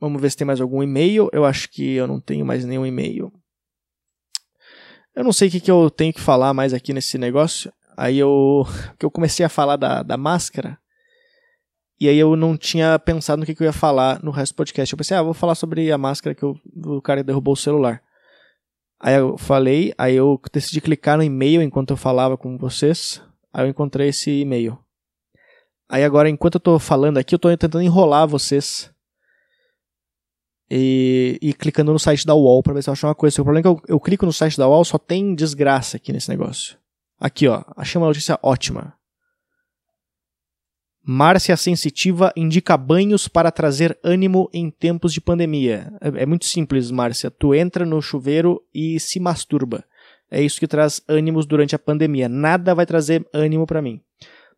Vamos 0.01 0.21
ver 0.21 0.31
se 0.31 0.37
tem 0.37 0.47
mais 0.47 0.61
algum 0.61 0.83
e-mail. 0.83 1.29
Eu 1.33 1.45
acho 1.45 1.71
que 1.71 1.95
eu 1.95 2.07
não 2.07 2.21
tenho 2.21 2.45
mais 2.45 2.65
nenhum 2.65 2.87
e-mail. 2.87 3.33
Eu 5.15 5.25
não 5.25 5.33
sei 5.33 5.49
o 5.49 5.51
que, 5.51 5.61
que 5.61 5.71
eu 5.71 5.91
tenho 5.91 6.13
que 6.13 6.21
falar 6.21 6.53
mais 6.53 6.75
aqui 6.75 6.93
nesse 6.93 7.17
negócio. 7.17 7.73
Aí 7.97 8.19
eu, 8.19 8.65
que 8.99 9.07
eu 9.07 9.11
comecei 9.11 9.45
a 9.45 9.49
falar 9.49 9.77
da, 9.77 10.03
da 10.03 10.17
máscara, 10.17 10.79
e 11.99 12.09
aí 12.09 12.19
eu 12.19 12.37
não 12.37 12.57
tinha 12.57 12.99
pensado 12.99 13.41
no 13.41 13.47
que, 13.47 13.55
que 13.55 13.63
eu 13.63 13.67
ia 13.67 13.73
falar 13.73 14.23
no 14.23 14.31
resto 14.31 14.53
do 14.53 14.57
podcast. 14.57 14.93
Eu 14.93 14.99
pensei, 14.99 15.17
ah, 15.17 15.23
vou 15.23 15.33
falar 15.33 15.55
sobre 15.55 15.91
a 15.91 15.97
máscara 15.97 16.35
que 16.35 16.43
eu, 16.43 16.55
o 16.85 17.01
cara 17.01 17.25
derrubou 17.25 17.55
o 17.55 17.57
celular. 17.57 18.03
Aí 19.01 19.15
eu 19.15 19.39
falei, 19.39 19.95
aí 19.97 20.15
eu 20.15 20.41
decidi 20.53 20.81
clicar 20.81 21.17
no 21.17 21.23
e-mail 21.23 21.63
enquanto 21.63 21.91
eu 21.91 21.97
falava 21.97 22.37
com 22.37 22.59
vocês. 22.59 23.23
Aí 23.53 23.65
eu 23.65 23.71
encontrei 23.71 24.09
esse 24.09 24.31
e-mail. 24.31 24.79
Aí 25.89 26.03
agora, 26.03 26.29
enquanto 26.29 26.57
eu 26.57 26.61
tô 26.61 26.79
falando 26.79 27.19
aqui, 27.19 27.35
eu 27.35 27.39
tô 27.39 27.49
tentando 27.49 27.83
enrolar 27.83 28.27
vocês. 28.27 28.91
E, 30.69 31.39
e 31.41 31.53
clicando 31.53 31.93
no 31.93 31.99
site 31.99 32.27
da 32.27 32.35
UOL 32.35 32.63
pra 32.63 32.75
ver 32.75 32.83
se 32.83 32.91
eu 32.91 32.93
acho 32.93 33.07
uma 33.07 33.15
coisa. 33.15 33.41
O 33.41 33.45
problema 33.45 33.61
é 33.61 33.63
que 33.63 33.69
eu, 33.69 33.97
eu 33.97 34.01
clico 34.01 34.27
no 34.27 34.33
site 34.33 34.59
da 34.59 34.69
UOL, 34.69 34.85
só 34.85 34.99
tem 34.99 35.35
desgraça 35.35 35.97
aqui 35.97 36.13
nesse 36.13 36.29
negócio. 36.29 36.77
Aqui, 37.21 37.47
ó. 37.47 37.63
Achei 37.77 38.01
uma 38.01 38.09
notícia 38.09 38.39
ótima. 38.43 38.95
Márcia 41.09 41.57
Sensitiva 41.57 42.33
indica 42.35 42.77
banhos 42.77 43.29
para 43.29 43.53
trazer 43.53 43.97
ânimo 44.03 44.51
em 44.53 44.69
tempos 44.69 45.13
de 45.13 45.21
pandemia. 45.21 45.93
É, 46.01 46.23
é, 46.25 46.27
muito 46.27 46.47
simples, 46.47 46.91
Márcia. 46.91 47.31
Tu 47.31 47.55
entra 47.55 47.87
no 47.87 48.03
chuveiro 48.03 48.61
e 48.75 48.99
se 48.99 49.21
masturba. 49.21 49.85
É 50.29 50.43
isso 50.43 50.59
que 50.59 50.67
traz 50.67 51.01
ânimos 51.09 51.47
durante 51.47 51.77
a 51.77 51.79
pandemia. 51.79 52.29
Nada 52.29 52.75
vai 52.75 52.85
trazer 52.85 53.25
ânimo 53.33 53.69
para 53.69 53.81
mim. 53.81 54.01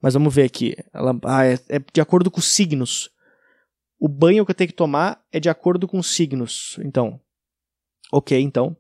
Mas 0.01 0.15
vamos 0.15 0.35
ver 0.35 0.45
aqui. 0.45 0.77
Ela, 0.93 1.19
ah, 1.25 1.45
é, 1.45 1.55
é 1.69 1.79
de 1.79 2.01
acordo 2.01 2.31
com 2.31 2.39
os 2.39 2.53
signos. 2.53 3.11
O 3.99 4.09
banho 4.09 4.45
que 4.45 4.51
eu 4.51 4.55
tenho 4.55 4.69
que 4.69 4.77
tomar 4.77 5.25
é 5.33 5.41
de 5.41 5.49
acordo 5.49 5.89
com 5.89 5.99
os 5.99 6.15
signos. 6.15 6.79
Então, 6.85 7.21
ok, 8.13 8.41
então. 8.41 8.77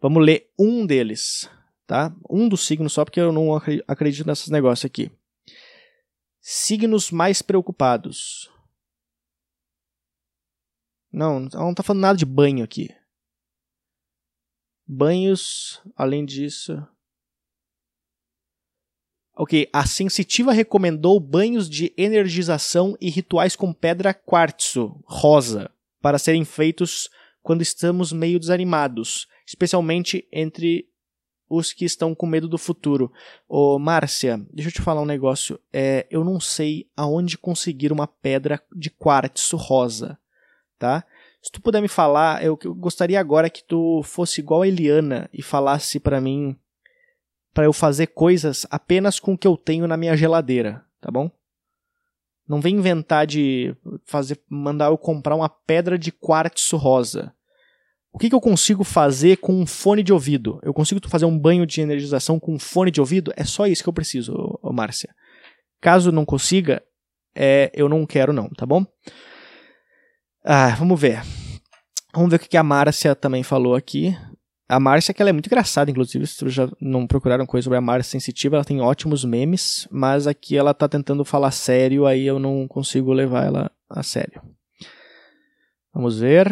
Vamos 0.00 0.24
ler 0.24 0.50
um 0.58 0.84
deles, 0.84 1.48
tá? 1.86 2.12
Um 2.28 2.48
dos 2.48 2.66
signos 2.66 2.92
só 2.92 3.04
porque 3.04 3.20
eu 3.20 3.32
não 3.32 3.54
acredito 3.86 4.26
nesses 4.26 4.48
negócios 4.48 4.84
aqui. 4.84 5.12
Signos 6.40 7.12
mais 7.12 7.40
preocupados. 7.40 8.50
Não, 11.12 11.46
ela 11.52 11.64
não 11.64 11.74
tá 11.74 11.84
falando 11.84 12.02
nada 12.02 12.18
de 12.18 12.26
banho 12.26 12.64
aqui. 12.64 12.88
Banhos, 14.84 15.80
além 15.94 16.24
disso. 16.24 16.84
Ok, 19.34 19.68
a 19.72 19.86
sensitiva 19.86 20.52
recomendou 20.52 21.18
banhos 21.18 21.68
de 21.68 21.92
energização 21.96 22.96
e 23.00 23.08
rituais 23.08 23.56
com 23.56 23.72
pedra 23.72 24.12
quartzo 24.12 25.02
rosa 25.06 25.70
para 26.02 26.18
serem 26.18 26.44
feitos 26.44 27.08
quando 27.42 27.62
estamos 27.62 28.12
meio 28.12 28.38
desanimados, 28.38 29.26
especialmente 29.46 30.28
entre 30.30 30.86
os 31.48 31.72
que 31.72 31.84
estão 31.84 32.14
com 32.14 32.26
medo 32.26 32.48
do 32.48 32.58
futuro. 32.58 33.12
Ô, 33.48 33.78
Márcia, 33.78 34.38
deixa 34.52 34.68
eu 34.68 34.72
te 34.72 34.82
falar 34.82 35.02
um 35.02 35.06
negócio. 35.06 35.58
É, 35.72 36.06
eu 36.10 36.24
não 36.24 36.38
sei 36.40 36.90
aonde 36.96 37.36
conseguir 37.38 37.92
uma 37.92 38.06
pedra 38.06 38.62
de 38.74 38.90
quartzo 38.90 39.56
rosa, 39.56 40.18
tá? 40.78 41.04
Se 41.42 41.50
tu 41.50 41.60
puder 41.60 41.82
me 41.82 41.88
falar, 41.88 42.42
eu, 42.44 42.58
eu 42.64 42.74
gostaria 42.74 43.18
agora 43.18 43.50
que 43.50 43.64
tu 43.64 44.02
fosse 44.02 44.40
igual 44.40 44.62
a 44.62 44.68
Eliana 44.68 45.28
e 45.32 45.42
falasse 45.42 45.98
para 45.98 46.20
mim 46.20 46.56
para 47.52 47.64
eu 47.64 47.72
fazer 47.72 48.08
coisas 48.08 48.66
apenas 48.70 49.20
com 49.20 49.34
o 49.34 49.38
que 49.38 49.46
eu 49.46 49.56
tenho 49.56 49.86
na 49.86 49.96
minha 49.96 50.16
geladeira, 50.16 50.84
tá 51.00 51.10
bom? 51.10 51.30
Não 52.48 52.60
vem 52.60 52.76
inventar 52.76 53.26
de 53.26 53.74
fazer, 54.04 54.40
mandar 54.48 54.86
eu 54.86 54.98
comprar 54.98 55.36
uma 55.36 55.48
pedra 55.48 55.98
de 55.98 56.10
quartzo 56.10 56.76
rosa. 56.76 57.34
O 58.12 58.18
que, 58.18 58.28
que 58.28 58.34
eu 58.34 58.40
consigo 58.40 58.84
fazer 58.84 59.38
com 59.38 59.54
um 59.54 59.66
fone 59.66 60.02
de 60.02 60.12
ouvido? 60.12 60.60
Eu 60.62 60.74
consigo 60.74 61.00
fazer 61.08 61.24
um 61.24 61.38
banho 61.38 61.64
de 61.64 61.80
energização 61.80 62.38
com 62.38 62.54
um 62.54 62.58
fone 62.58 62.90
de 62.90 63.00
ouvido? 63.00 63.32
É 63.36 63.44
só 63.44 63.66
isso 63.66 63.82
que 63.82 63.88
eu 63.88 63.92
preciso, 63.92 64.58
Márcia. 64.62 65.14
Caso 65.80 66.12
não 66.12 66.24
consiga, 66.24 66.82
é, 67.34 67.70
eu 67.74 67.88
não 67.88 68.04
quero 68.04 68.32
não, 68.32 68.48
tá 68.50 68.66
bom? 68.66 68.84
Ah, 70.44 70.74
vamos 70.74 71.00
ver. 71.00 71.22
Vamos 72.12 72.30
ver 72.30 72.36
o 72.36 72.38
que 72.38 72.56
a 72.56 72.62
Márcia 72.62 73.14
também 73.14 73.42
falou 73.42 73.74
aqui. 73.74 74.14
A 74.72 74.80
Márcia, 74.80 75.12
que 75.12 75.20
ela 75.20 75.28
é 75.28 75.34
muito 75.34 75.48
engraçada, 75.48 75.90
inclusive, 75.90 76.26
se 76.26 76.36
vocês 76.38 76.54
já 76.54 76.66
não 76.80 77.06
procuraram 77.06 77.44
coisa 77.44 77.64
sobre 77.64 77.76
a 77.76 77.80
Márcia 77.82 78.12
Sensitiva, 78.12 78.56
ela 78.56 78.64
tem 78.64 78.80
ótimos 78.80 79.22
memes, 79.22 79.86
mas 79.90 80.26
aqui 80.26 80.56
ela 80.56 80.72
tá 80.72 80.88
tentando 80.88 81.26
falar 81.26 81.50
sério, 81.50 82.06
aí 82.06 82.24
eu 82.24 82.38
não 82.38 82.66
consigo 82.66 83.12
levar 83.12 83.44
ela 83.44 83.70
a 83.86 84.02
sério. 84.02 84.40
Vamos 85.92 86.20
ver. 86.20 86.48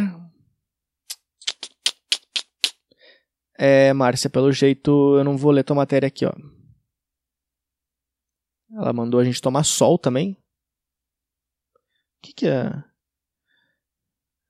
É, 3.58 3.94
Márcia, 3.94 4.28
pelo 4.28 4.52
jeito 4.52 5.16
eu 5.16 5.24
não 5.24 5.38
vou 5.38 5.50
ler 5.50 5.64
tua 5.64 5.76
matéria 5.76 6.06
aqui, 6.06 6.26
ó. 6.26 6.32
Ela 8.70 8.92
mandou 8.92 9.18
a 9.18 9.24
gente 9.24 9.40
tomar 9.40 9.64
sol 9.64 9.98
também. 9.98 10.32
O 12.18 12.26
que, 12.26 12.34
que 12.34 12.46
é? 12.46 12.70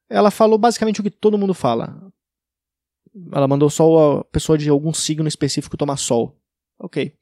Ela 0.09 0.33
falou 0.33 0.59
basicamente 0.59 1.01
o 1.01 1.05
que 1.05 1.11
todo 1.11 1.39
mundo 1.39 1.55
fala. 1.55 2.10
Ela 3.33 3.49
mandou 3.49 3.69
só 3.69 4.21
a 4.21 4.25
pessoa 4.25 4.57
de 4.57 4.69
algum 4.69 4.93
signo 4.93 5.29
específico 5.29 5.77
tomar 5.77 5.97
sol. 5.97 6.37
Ok. 6.79 7.13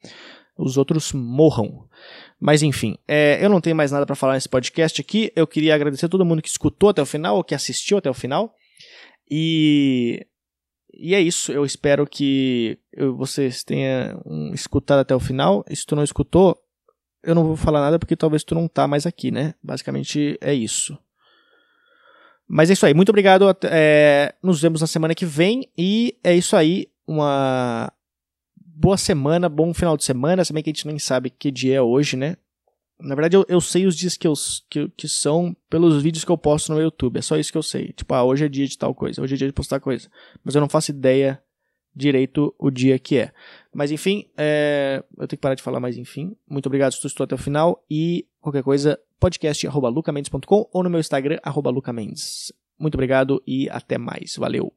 Os 0.57 0.77
outros 0.77 1.13
morram. 1.13 1.87
Mas 2.39 2.61
enfim, 2.61 2.97
é, 3.07 3.43
eu 3.43 3.49
não 3.49 3.61
tenho 3.61 3.75
mais 3.75 3.91
nada 3.91 4.05
para 4.05 4.15
falar 4.15 4.33
nesse 4.33 4.49
podcast 4.49 4.99
aqui. 4.99 5.31
Eu 5.35 5.47
queria 5.47 5.73
agradecer 5.73 6.05
a 6.05 6.09
todo 6.09 6.25
mundo 6.25 6.41
que 6.41 6.49
escutou 6.49 6.89
até 6.89 7.01
o 7.01 7.05
final, 7.05 7.37
ou 7.37 7.43
que 7.43 7.55
assistiu 7.55 7.97
até 7.97 8.09
o 8.09 8.13
final. 8.13 8.53
E, 9.29 10.25
e 10.93 11.15
é 11.15 11.21
isso. 11.21 11.51
Eu 11.51 11.65
espero 11.65 12.05
que 12.05 12.77
vocês 13.17 13.63
tenham 13.63 14.21
escutado 14.53 14.99
até 14.99 15.15
o 15.15 15.19
final. 15.19 15.63
E 15.69 15.75
se 15.75 15.85
tu 15.85 15.95
não 15.95 16.03
escutou, 16.03 16.57
eu 17.23 17.33
não 17.33 17.45
vou 17.45 17.55
falar 17.55 17.81
nada 17.81 17.97
porque 17.97 18.15
talvez 18.15 18.43
tu 18.43 18.53
não 18.53 18.67
tá 18.67 18.87
mais 18.87 19.05
aqui, 19.05 19.31
né? 19.31 19.53
Basicamente 19.63 20.37
é 20.41 20.53
isso. 20.53 20.97
Mas 22.49 22.71
é 22.71 22.73
isso 22.73 22.85
aí. 22.85 22.95
Muito 22.95 23.09
obrigado. 23.09 23.45
É, 23.65 24.33
nos 24.41 24.59
vemos 24.59 24.81
na 24.81 24.87
semana 24.87 25.13
que 25.13 25.25
vem. 25.25 25.69
E 25.77 26.17
é 26.23 26.35
isso 26.35 26.55
aí. 26.55 26.87
Uma 27.07 27.93
boa 28.57 28.97
semana, 28.97 29.47
bom 29.47 29.71
final 29.71 29.95
de 29.95 30.03
semana. 30.03 30.43
Se 30.43 30.51
bem 30.51 30.63
que 30.63 30.71
a 30.71 30.73
gente 30.73 30.87
nem 30.87 30.97
sabe 30.97 31.29
que 31.29 31.51
dia 31.51 31.75
é 31.75 31.81
hoje, 31.81 32.17
né? 32.17 32.37
Na 32.99 33.13
verdade, 33.13 33.37
eu, 33.37 33.45
eu 33.47 33.61
sei 33.61 33.85
os 33.85 33.95
dias 33.95 34.17
que, 34.17 34.27
eu, 34.27 34.33
que, 34.67 34.89
que 34.97 35.07
são 35.07 35.55
pelos 35.69 36.01
vídeos 36.01 36.25
que 36.25 36.31
eu 36.31 36.37
posto 36.37 36.73
no 36.73 36.81
YouTube. 36.81 37.19
É 37.19 37.21
só 37.21 37.37
isso 37.37 37.51
que 37.51 37.57
eu 37.57 37.63
sei. 37.63 37.93
Tipo, 37.93 38.13
ah, 38.15 38.23
hoje 38.23 38.45
é 38.45 38.49
dia 38.49 38.67
de 38.67 38.77
tal 38.77 38.95
coisa, 38.95 39.21
hoje 39.21 39.35
é 39.35 39.37
dia 39.37 39.47
de 39.47 39.53
postar 39.53 39.79
coisa. 39.79 40.09
Mas 40.43 40.55
eu 40.55 40.59
não 40.59 40.67
faço 40.67 40.89
ideia 40.89 41.41
direito 41.95 42.53
o 42.57 42.71
dia 42.71 42.97
que 42.97 43.17
é. 43.17 43.31
Mas 43.73 43.91
enfim, 43.91 44.25
é... 44.37 45.03
eu 45.17 45.27
tenho 45.27 45.37
que 45.37 45.41
parar 45.41 45.55
de 45.55 45.63
falar 45.63 45.79
mais 45.79 45.97
enfim. 45.97 46.35
Muito 46.49 46.65
obrigado 46.65 46.93
se 46.93 47.01
tu 47.01 47.07
estou 47.07 47.23
até 47.23 47.35
o 47.35 47.37
final 47.37 47.83
e 47.89 48.27
qualquer 48.41 48.63
coisa, 48.63 48.99
podcast.lucamendes.com 49.19 50.69
ou 50.71 50.83
no 50.83 50.89
meu 50.89 50.99
Instagram, 50.99 51.39
lucamendes. 51.69 52.51
Muito 52.79 52.95
obrigado 52.95 53.43
e 53.45 53.69
até 53.69 53.97
mais. 53.97 54.35
Valeu! 54.37 54.73